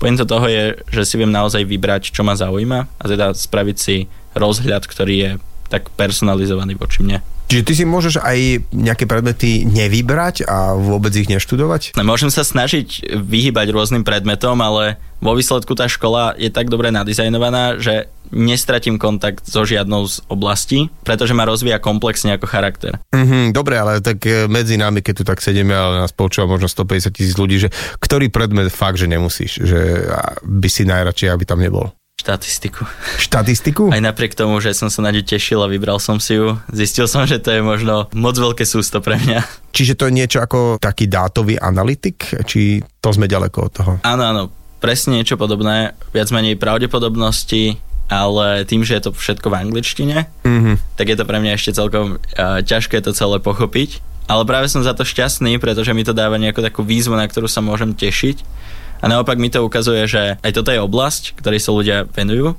Pointo 0.02 0.26
toho 0.26 0.50
je, 0.50 0.82
že 0.90 1.06
si 1.06 1.16
viem 1.22 1.30
naozaj 1.30 1.70
vybrať, 1.70 2.10
čo 2.10 2.26
ma 2.26 2.34
zaujíma 2.34 2.80
a 2.90 3.04
teda 3.06 3.38
spraviť 3.38 3.78
si 3.78 4.10
rozhľad, 4.34 4.90
ktorý 4.90 5.16
je 5.16 5.32
tak 5.74 5.90
personalizovaný 5.98 6.78
voči 6.78 7.02
mne. 7.02 7.26
Čiže 7.50 7.66
ty 7.66 7.74
si 7.74 7.84
môžeš 7.86 8.22
aj 8.22 8.70
nejaké 8.74 9.06
predmety 9.06 9.62
nevybrať 9.66 10.46
a 10.46 10.74
vôbec 10.74 11.14
ich 11.14 11.30
neštudovať? 11.30 11.98
Môžem 12.02 12.34
sa 12.34 12.42
snažiť 12.42 13.14
vyhybať 13.14 13.68
rôznym 13.70 14.02
predmetom, 14.02 14.58
ale 14.58 14.98
vo 15.22 15.38
výsledku 15.38 15.78
tá 15.78 15.86
škola 15.86 16.34
je 16.40 16.50
tak 16.50 16.74
dobre 16.74 16.90
nadizajnovaná, 16.90 17.78
že 17.78 18.10
nestratím 18.34 18.98
kontakt 18.98 19.46
so 19.46 19.62
žiadnou 19.62 20.10
z 20.10 20.26
oblastí, 20.26 20.90
pretože 21.06 21.38
ma 21.38 21.46
rozvíja 21.46 21.78
komplexne 21.78 22.34
ako 22.34 22.50
charakter. 22.50 22.98
Mm-hmm, 23.14 23.54
dobre, 23.54 23.78
ale 23.78 24.02
tak 24.02 24.26
e, 24.26 24.50
medzi 24.50 24.82
nami, 24.82 25.06
keď 25.06 25.14
tu 25.22 25.24
tak 25.24 25.38
sedíme, 25.38 25.78
ale 25.78 26.02
nás 26.02 26.10
počúva 26.10 26.50
možno 26.50 26.66
150 26.66 27.14
tisíc 27.14 27.38
ľudí, 27.38 27.62
že 27.62 27.70
ktorý 28.02 28.34
predmet 28.34 28.74
fakt, 28.74 28.98
že 28.98 29.06
nemusíš, 29.06 29.62
že 29.62 30.10
by 30.42 30.68
si 30.74 30.90
najradšej, 30.90 31.30
aby 31.30 31.44
tam 31.46 31.62
nebol? 31.62 31.94
Štatistiku. 32.22 32.86
Štatistiku? 33.18 33.84
Aj 33.90 33.98
napriek 33.98 34.38
tomu, 34.38 34.62
že 34.62 34.78
som 34.78 34.88
sa 34.88 35.02
na 35.02 35.10
ňu 35.10 35.26
tešil 35.26 35.60
a 35.60 35.68
vybral 35.68 35.98
som 35.98 36.22
si 36.22 36.38
ju, 36.38 36.56
zistil 36.70 37.10
som, 37.10 37.26
že 37.26 37.42
to 37.42 37.50
je 37.50 37.66
možno 37.66 38.08
moc 38.14 38.38
veľké 38.38 38.64
sústo 38.64 39.02
pre 39.02 39.18
mňa. 39.18 39.42
Čiže 39.74 39.98
to 39.98 40.08
je 40.08 40.16
niečo 40.22 40.40
ako 40.40 40.78
taký 40.78 41.10
dátový 41.10 41.58
analytik? 41.58 42.30
Či 42.46 42.86
to 43.02 43.10
sme 43.12 43.26
ďaleko 43.26 43.58
od 43.66 43.72
toho? 43.74 43.92
Áno, 44.06 44.24
áno, 44.24 44.42
presne 44.78 45.20
niečo 45.20 45.36
podobné. 45.36 45.98
Viac 46.14 46.30
menej 46.30 46.56
pravdepodobnosti, 46.62 47.82
ale 48.08 48.64
tým, 48.70 48.86
že 48.86 49.02
je 49.02 49.10
to 49.10 49.12
všetko 49.12 49.50
v 49.50 49.60
angličtine, 49.60 50.18
mm-hmm. 50.46 50.76
tak 50.96 51.10
je 51.10 51.18
to 51.18 51.26
pre 51.26 51.42
mňa 51.42 51.58
ešte 51.58 51.76
celkom 51.76 52.22
uh, 52.22 52.62
ťažké 52.62 53.02
to 53.02 53.12
celé 53.12 53.42
pochopiť. 53.42 54.06
Ale 54.32 54.48
práve 54.48 54.72
som 54.72 54.80
za 54.80 54.96
to 54.96 55.04
šťastný, 55.04 55.60
pretože 55.60 55.92
mi 55.92 56.08
to 56.08 56.16
dáva 56.16 56.40
nejakú 56.40 56.64
takú 56.64 56.88
výzvu, 56.88 57.20
na 57.20 57.28
ktorú 57.28 57.52
sa 57.52 57.60
môžem 57.60 57.92
tešiť 57.92 58.64
a 59.04 59.06
naopak 59.12 59.36
mi 59.36 59.52
to 59.52 59.60
ukazuje, 59.60 60.08
že 60.08 60.40
aj 60.40 60.52
toto 60.56 60.72
je 60.72 60.80
oblasť, 60.80 61.36
ktorej 61.36 61.60
sa 61.60 61.76
ľudia 61.76 62.08
venujú 62.08 62.56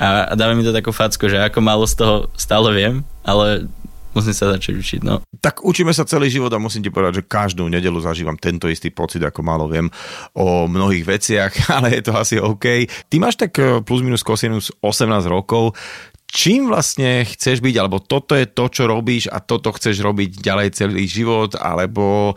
a, 0.00 0.32
a 0.32 0.34
dáva 0.34 0.56
mi 0.56 0.64
to 0.64 0.72
takú 0.72 0.88
facku, 0.88 1.28
že 1.28 1.36
ako 1.36 1.60
málo 1.60 1.84
z 1.84 2.00
toho 2.00 2.32
stále 2.32 2.72
viem, 2.72 3.04
ale 3.20 3.68
musím 4.16 4.32
sa 4.32 4.52
začať 4.52 4.74
učiť. 4.80 5.00
No. 5.04 5.20
Tak 5.40 5.64
učíme 5.64 5.92
sa 5.92 6.08
celý 6.08 6.32
život 6.32 6.52
a 6.52 6.60
musím 6.60 6.84
ti 6.84 6.92
povedať, 6.92 7.20
že 7.20 7.28
každú 7.28 7.68
nedelu 7.68 7.96
zažívam 8.00 8.36
tento 8.40 8.68
istý 8.68 8.88
pocit, 8.88 9.20
ako 9.20 9.40
málo 9.44 9.68
viem 9.68 9.88
o 10.32 10.64
mnohých 10.64 11.04
veciach, 11.04 11.52
ale 11.76 12.00
je 12.00 12.02
to 12.08 12.12
asi 12.16 12.36
OK. 12.40 12.88
Ty 12.88 13.16
máš 13.20 13.36
tak 13.36 13.52
eh, 13.60 13.80
plus 13.84 14.00
minus 14.00 14.24
kosinus 14.24 14.72
18 14.80 15.28
rokov, 15.28 15.76
čím 16.32 16.72
vlastne 16.72 17.28
chceš 17.28 17.60
byť, 17.60 17.74
alebo 17.76 18.00
toto 18.00 18.32
je 18.32 18.48
to, 18.48 18.72
čo 18.72 18.88
robíš 18.88 19.28
a 19.28 19.44
toto 19.44 19.68
chceš 19.76 20.00
robiť 20.00 20.40
ďalej 20.40 20.68
celý 20.72 21.04
život, 21.04 21.52
alebo 21.60 22.32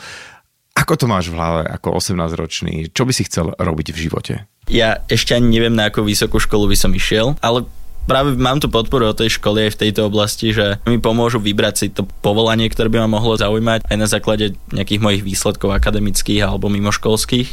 ako 0.76 0.94
to 1.00 1.06
máš 1.08 1.32
v 1.32 1.40
hlave 1.40 1.64
ako 1.72 1.96
18-ročný? 1.98 2.92
Čo 2.92 3.08
by 3.08 3.14
si 3.16 3.24
chcel 3.26 3.56
robiť 3.56 3.96
v 3.96 4.02
živote? 4.06 4.34
Ja 4.68 5.02
ešte 5.08 5.34
ani 5.34 5.48
neviem, 5.48 5.74
na 5.74 5.88
akú 5.88 6.04
vysokú 6.04 6.38
školu 6.38 6.68
by 6.68 6.78
som 6.78 6.92
išiel, 6.92 7.40
ale 7.40 7.64
práve 8.06 8.36
mám 8.36 8.60
tu 8.60 8.68
podporu 8.68 9.10
od 9.10 9.18
tej 9.18 9.40
školy 9.40 9.70
aj 9.70 9.72
v 9.78 9.82
tejto 9.88 10.02
oblasti, 10.12 10.52
že 10.52 10.78
mi 10.86 11.00
pomôžu 11.02 11.40
vybrať 11.40 11.74
si 11.74 11.88
to 11.90 12.04
povolanie, 12.22 12.68
ktoré 12.68 12.92
by 12.92 13.08
ma 13.08 13.18
mohlo 13.18 13.40
zaujímať 13.40 13.88
aj 13.88 13.98
na 13.98 14.08
základe 14.10 14.60
nejakých 14.76 15.02
mojich 15.02 15.24
výsledkov 15.26 15.74
akademických 15.74 16.44
alebo 16.46 16.68
mimoškolských. 16.70 17.50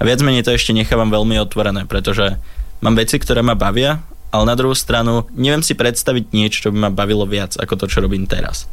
A 0.00 0.02
viac 0.04 0.20
menej 0.20 0.44
to 0.44 0.52
ešte 0.52 0.74
nechávam 0.74 1.08
veľmi 1.08 1.38
otvorené, 1.40 1.86
pretože 1.86 2.36
mám 2.82 2.98
veci, 2.98 3.16
ktoré 3.16 3.40
ma 3.46 3.54
bavia, 3.56 4.02
ale 4.34 4.44
na 4.44 4.58
druhú 4.58 4.76
stranu 4.76 5.24
neviem 5.32 5.64
si 5.64 5.72
predstaviť 5.72 6.34
niečo, 6.34 6.68
čo 6.68 6.72
by 6.74 6.88
ma 6.88 6.90
bavilo 6.92 7.24
viac 7.24 7.56
ako 7.56 7.78
to, 7.78 7.86
čo 7.88 8.02
robím 8.04 8.26
teraz. 8.28 8.68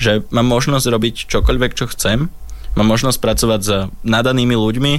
Že 0.00 0.24
mám 0.32 0.48
možnosť 0.48 0.86
robiť 0.88 1.14
čokoľvek, 1.28 1.72
čo 1.76 1.90
chcem 1.92 2.32
mám 2.76 2.88
možnosť 2.88 3.18
pracovať 3.18 3.60
s 3.60 3.70
nadanými 4.02 4.56
ľuďmi, 4.56 4.92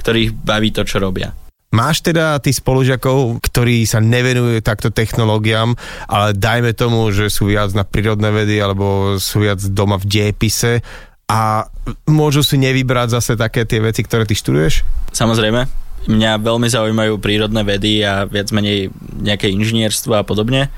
ktorých 0.00 0.30
baví 0.36 0.70
to, 0.70 0.84
čo 0.86 1.00
robia. 1.02 1.32
Máš 1.74 2.00
teda 2.00 2.38
tí 2.38 2.54
spolužiakov, 2.54 3.42
ktorí 3.42 3.84
sa 3.84 3.98
nevenujú 3.98 4.62
takto 4.62 4.94
technológiám, 4.94 5.74
ale 6.06 6.32
dajme 6.32 6.72
tomu, 6.72 7.10
že 7.10 7.26
sú 7.26 7.50
viac 7.50 7.74
na 7.74 7.82
prírodné 7.82 8.30
vedy 8.30 8.62
alebo 8.62 9.18
sú 9.18 9.42
viac 9.42 9.58
doma 9.74 9.98
v 9.98 10.06
diepise 10.06 10.80
a 11.26 11.66
môžu 12.06 12.46
si 12.46 12.54
nevybrať 12.56 13.18
zase 13.18 13.32
také 13.34 13.66
tie 13.66 13.82
veci, 13.82 14.06
ktoré 14.06 14.22
ty 14.22 14.38
študuješ? 14.38 14.86
Samozrejme. 15.10 15.66
Mňa 16.06 16.38
veľmi 16.38 16.70
zaujímajú 16.70 17.18
prírodné 17.18 17.66
vedy 17.66 18.06
a 18.06 18.30
viac 18.30 18.54
menej 18.54 18.94
nejaké 19.18 19.50
inžinierstvo 19.50 20.14
a 20.14 20.22
podobne, 20.22 20.70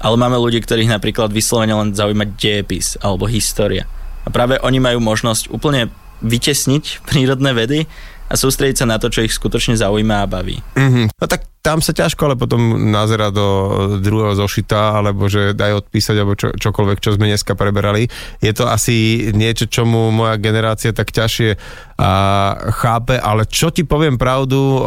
ale 0.00 0.16
máme 0.16 0.40
ľudí, 0.40 0.64
ktorých 0.64 0.88
napríklad 0.88 1.28
vyslovene 1.28 1.76
len 1.76 1.92
zaujíma 1.92 2.32
diepis 2.40 2.96
alebo 3.04 3.28
história. 3.28 3.84
Práve 4.30 4.56
oni 4.62 4.78
majú 4.78 4.98
možnosť 5.02 5.50
úplne 5.52 5.90
vytesniť 6.20 7.04
prírodné 7.08 7.52
vedy 7.52 7.78
a 8.30 8.38
sústrediť 8.38 8.76
sa 8.78 8.86
na 8.86 9.02
to, 9.02 9.10
čo 9.10 9.26
ich 9.26 9.34
skutočne 9.34 9.74
zaujíma 9.74 10.22
a 10.22 10.30
baví. 10.30 10.62
Mm-hmm. 10.78 11.06
No 11.18 11.26
tak 11.26 11.50
tam 11.60 11.82
sa 11.82 11.90
ťažko 11.90 12.30
ale 12.30 12.36
potom 12.38 12.88
nazera 12.88 13.28
do 13.34 13.46
druhého 14.00 14.32
zošita, 14.38 15.02
alebo 15.02 15.26
že 15.26 15.52
daj 15.52 15.84
odpísať, 15.84 16.16
alebo 16.16 16.38
čo, 16.38 16.54
čokoľvek, 16.54 16.98
čo 17.02 17.18
sme 17.18 17.26
dneska 17.26 17.58
preberali. 17.58 18.06
Je 18.38 18.54
to 18.54 18.70
asi 18.70 19.28
niečo, 19.34 19.66
čomu 19.66 20.14
moja 20.14 20.38
generácia 20.38 20.94
tak 20.94 21.10
ťažšie 21.10 21.58
a, 21.98 22.10
chápe, 22.70 23.18
ale 23.18 23.44
čo 23.50 23.68
ti 23.74 23.82
poviem 23.82 24.16
pravdu, 24.16 24.56
o, 24.56 24.80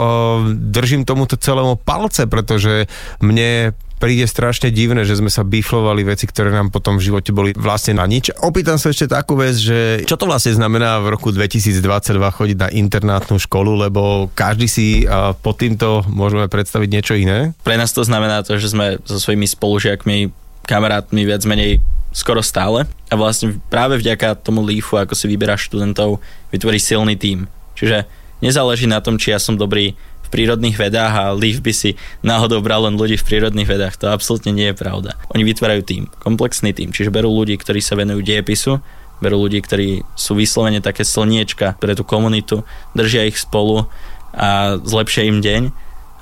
držím 0.49 1.03
tomuto 1.03 1.36
celému 1.38 1.77
palce, 1.77 2.25
pretože 2.25 2.88
mne 3.21 3.75
príde 4.03 4.27
strašne 4.27 4.67
divné, 4.67 5.07
že 5.07 5.15
sme 5.15 5.31
sa 5.31 5.47
biflovali 5.47 6.03
veci, 6.03 6.27
ktoré 6.27 6.51
nám 6.51 6.75
potom 6.75 6.99
v 6.99 7.07
živote 7.07 7.31
boli 7.31 7.55
vlastne 7.55 7.95
na 7.95 8.03
nič. 8.03 8.35
Opýtam 8.43 8.75
sa 8.75 8.91
ešte 8.91 9.07
takú 9.07 9.39
vec, 9.39 9.55
že 9.55 10.03
čo 10.03 10.19
to 10.19 10.27
vlastne 10.27 10.51
znamená 10.51 10.99
v 10.99 11.15
roku 11.15 11.31
2022 11.31 11.79
chodiť 12.11 12.57
na 12.59 12.67
internátnu 12.67 13.39
školu, 13.39 13.87
lebo 13.87 14.27
každý 14.35 14.67
si 14.67 15.07
pod 15.39 15.55
týmto 15.55 16.03
môžeme 16.11 16.51
predstaviť 16.51 16.89
niečo 16.91 17.15
iné? 17.15 17.55
Pre 17.63 17.79
nás 17.79 17.95
to 17.95 18.03
znamená 18.03 18.43
to, 18.43 18.59
že 18.59 18.75
sme 18.75 18.99
so 19.07 19.15
svojimi 19.15 19.47
spolužiakmi, 19.47 20.35
kamarátmi 20.67 21.23
viac 21.23 21.47
menej 21.47 21.79
skoro 22.11 22.43
stále 22.43 22.83
a 23.07 23.13
vlastne 23.15 23.55
práve 23.71 23.95
vďaka 24.03 24.35
tomu 24.35 24.67
lífu, 24.67 24.99
ako 24.99 25.15
si 25.15 25.31
vyberáš 25.31 25.71
študentov, 25.71 26.19
vytvorí 26.51 26.75
silný 26.75 27.15
tím. 27.15 27.47
Čiže 27.79 28.03
nezáleží 28.43 28.83
na 28.83 28.99
tom, 28.99 29.15
či 29.15 29.31
ja 29.31 29.39
som 29.39 29.55
dobrý 29.55 29.95
prírodných 30.34 30.74
vedách 30.82 31.13
a 31.13 31.26
Leaf 31.38 31.62
by 31.62 31.69
si 31.69 31.93
náhodou 32.26 32.65
bral 32.65 32.89
len 32.89 32.98
ľudí 32.98 33.22
v 33.22 33.28
prírodných 33.30 33.69
vedách. 33.69 34.02
To 34.02 34.10
absolútne 34.10 34.50
nie 34.50 34.74
je 34.74 34.76
pravda. 34.76 35.13
Oni 35.38 35.46
vytvárajú 35.46 35.86
tým, 35.86 36.10
komplexný 36.26 36.74
tým, 36.74 36.89
čiže 36.89 37.13
berú 37.13 37.30
ľudí, 37.30 37.54
ktorí 37.62 37.78
sa 37.78 37.93
venujú 37.93 38.26
dejepisu, 38.26 38.82
berú 39.22 39.46
ľudí, 39.46 39.62
ktorí 39.62 40.02
sú 40.17 40.34
vyslovene 40.34 40.82
také 40.82 41.06
slniečka 41.06 41.78
pre 41.78 41.93
tú 41.93 42.02
komunitu, 42.02 42.65
držia 42.98 43.30
ich 43.30 43.38
spolu 43.38 43.86
a 44.34 44.82
zlepšia 44.82 45.30
im 45.30 45.39
deň. 45.46 45.69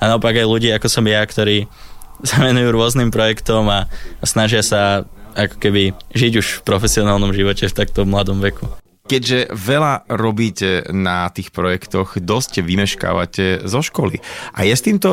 A 0.04 0.12
naopak 0.12 0.36
aj 0.36 0.44
ľudí, 0.44 0.68
ako 0.68 0.92
som 0.92 1.08
ja, 1.08 1.24
ktorí 1.24 1.64
sa 2.28 2.44
venujú 2.44 2.68
rôznym 2.68 3.08
projektom 3.08 3.72
a, 3.72 3.88
a 4.20 4.24
snažia 4.28 4.60
sa 4.60 5.08
ako 5.32 5.56
keby 5.56 5.96
žiť 6.12 6.32
už 6.36 6.46
v 6.60 6.64
profesionálnom 6.68 7.32
živote 7.32 7.64
v 7.64 7.72
takto 7.72 8.04
mladom 8.04 8.44
veku. 8.44 8.68
Keďže 9.12 9.52
veľa 9.52 10.08
robíte 10.08 10.88
na 10.88 11.28
tých 11.28 11.52
projektoch, 11.52 12.16
dosť 12.16 12.64
vymeškávate 12.64 13.68
zo 13.68 13.84
školy. 13.84 14.24
A 14.56 14.64
je 14.64 14.72
s 14.72 14.80
týmto 14.80 15.10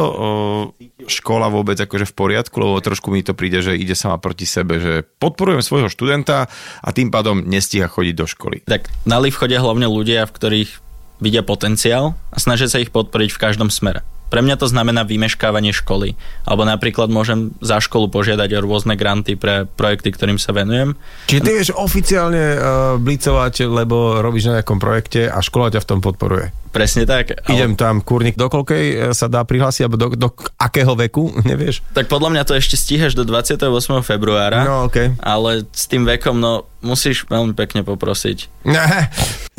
škola 1.03 1.51
vôbec 1.51 1.75
akože 1.75 2.07
v 2.07 2.15
poriadku, 2.15 2.55
lebo 2.63 2.79
trošku 2.79 3.11
mi 3.11 3.19
to 3.19 3.35
príde, 3.35 3.59
že 3.59 3.75
ide 3.75 3.99
sama 3.99 4.15
proti 4.15 4.47
sebe, 4.47 4.79
že 4.79 4.93
podporujem 5.19 5.59
svojho 5.59 5.91
študenta 5.91 6.47
a 6.79 6.89
tým 6.95 7.11
pádom 7.11 7.43
nestíha 7.43 7.91
chodiť 7.91 8.15
do 8.15 8.23
školy. 8.23 8.57
Tak 8.63 8.87
na 9.03 9.19
LIV 9.19 9.35
chodia 9.35 9.59
hlavne 9.59 9.91
ľudia, 9.91 10.23
v 10.23 10.35
ktorých 10.35 10.71
vidia 11.19 11.43
potenciál 11.43 12.15
a 12.31 12.37
snažia 12.39 12.71
sa 12.71 12.79
ich 12.79 12.95
podporiť 12.95 13.35
v 13.35 13.41
každom 13.41 13.67
smere. 13.67 14.07
Pre 14.29 14.41
mňa 14.45 14.55
to 14.61 14.69
znamená 14.69 15.03
vymeškávanie 15.03 15.73
školy. 15.73 16.13
Alebo 16.45 16.63
napríklad 16.63 17.09
môžem 17.09 17.53
za 17.59 17.81
školu 17.81 18.13
požiadať 18.13 18.49
o 18.57 18.63
rôzne 18.63 18.93
granty 18.93 19.33
pre 19.33 19.65
projekty, 19.65 20.13
ktorým 20.13 20.37
sa 20.37 20.53
venujem. 20.53 20.93
Čiže 21.25 21.41
ty 21.41 21.49
vieš 21.49 21.69
oficiálne 21.73 22.45
uh, 22.55 22.59
blicovať, 23.01 23.65
lebo 23.65 24.21
robíš 24.21 24.53
na 24.53 24.61
nejakom 24.61 24.77
projekte 24.77 25.25
a 25.27 25.41
škola 25.41 25.73
ťa 25.73 25.81
v 25.81 25.89
tom 25.89 25.99
podporuje. 25.99 26.53
Presne 26.69 27.09
tak. 27.09 27.33
Ale... 27.49 27.57
Idem 27.57 27.73
tam, 27.73 28.05
kurník, 28.05 28.37
do 28.37 28.45
koľkej 28.45 28.85
e, 28.85 28.95
sa 29.17 29.25
dá 29.25 29.41
prihlásiť, 29.41 29.89
alebo 29.89 29.97
do, 29.97 30.07
do 30.13 30.29
akého 30.61 30.93
veku, 30.93 31.33
nevieš? 31.49 31.81
Tak 31.97 32.05
podľa 32.05 32.37
mňa 32.37 32.43
to 32.45 32.53
ešte 32.53 32.77
stíhaš 32.77 33.17
do 33.17 33.25
28. 33.25 33.65
februára. 34.05 34.61
No, 34.61 34.85
okay. 34.85 35.17
Ale 35.17 35.65
s 35.73 35.89
tým 35.89 36.05
vekom, 36.05 36.37
no, 36.37 36.68
musíš 36.79 37.27
veľmi 37.27 37.51
pekne 37.55 37.83
poprosiť. 37.83 38.63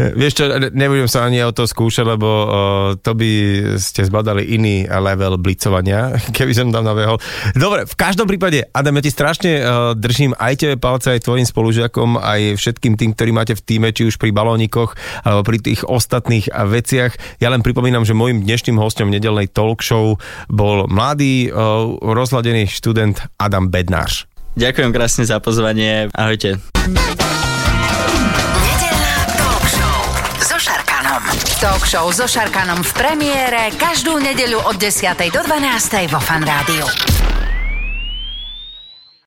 Vieš 0.00 0.32
čo, 0.32 0.44
nebudem 0.72 1.08
sa 1.10 1.28
ani 1.28 1.44
o 1.44 1.52
to 1.52 1.68
skúšať, 1.68 2.08
lebo 2.08 2.28
uh, 2.28 2.48
to 2.96 3.12
by 3.12 3.30
ste 3.76 4.08
zbadali 4.08 4.56
iný 4.56 4.88
level 4.88 5.36
blicovania, 5.36 6.16
keby 6.36 6.52
som 6.56 6.72
tam 6.72 6.88
nabehol. 6.88 7.20
Dobre, 7.52 7.84
v 7.84 7.96
každom 7.96 8.24
prípade, 8.24 8.64
Adam, 8.72 8.96
ja 8.96 9.02
ti 9.04 9.12
strašne 9.12 9.52
uh, 9.60 9.92
držím 9.92 10.32
aj 10.40 10.54
tebe 10.56 10.76
palce, 10.80 11.12
aj 11.12 11.28
tvojim 11.28 11.44
spolužiakom, 11.44 12.16
aj 12.16 12.56
všetkým 12.56 12.96
tým, 12.96 13.12
ktorí 13.12 13.30
máte 13.36 13.52
v 13.52 13.64
týme, 13.64 13.92
či 13.92 14.08
už 14.08 14.16
pri 14.16 14.32
balónikoch, 14.32 14.96
alebo 15.20 15.44
pri 15.44 15.60
tých 15.60 15.84
ostatných 15.84 16.48
veciach. 16.48 17.42
Ja 17.44 17.52
len 17.52 17.60
pripomínam, 17.60 18.08
že 18.08 18.16
môjim 18.16 18.40
dnešným 18.40 18.80
hostom 18.80 19.12
nedelnej 19.12 19.52
talk 19.52 19.84
show 19.84 20.16
bol 20.48 20.88
mladý, 20.88 21.52
uh, 21.52 22.00
rozladený 22.00 22.72
študent 22.72 23.20
Adam 23.36 23.68
Bednář. 23.68 24.29
Ďakujem 24.58 24.90
krásne 24.90 25.24
za 25.28 25.38
pozvanie. 25.38 26.10
Ahojte. 26.14 26.58
talk 31.60 31.84
show 31.84 32.08
so 32.08 32.24
Šarkanom. 32.24 32.80
V 32.80 32.92
premiére 32.96 33.68
každú 33.76 34.16
nedeľu 34.16 34.64
od 34.64 34.80
10. 34.80 35.12
do 35.28 35.44
12. 35.44 36.08
vo 36.08 36.16
Fan 36.16 36.40
Rádiu. 36.40 36.88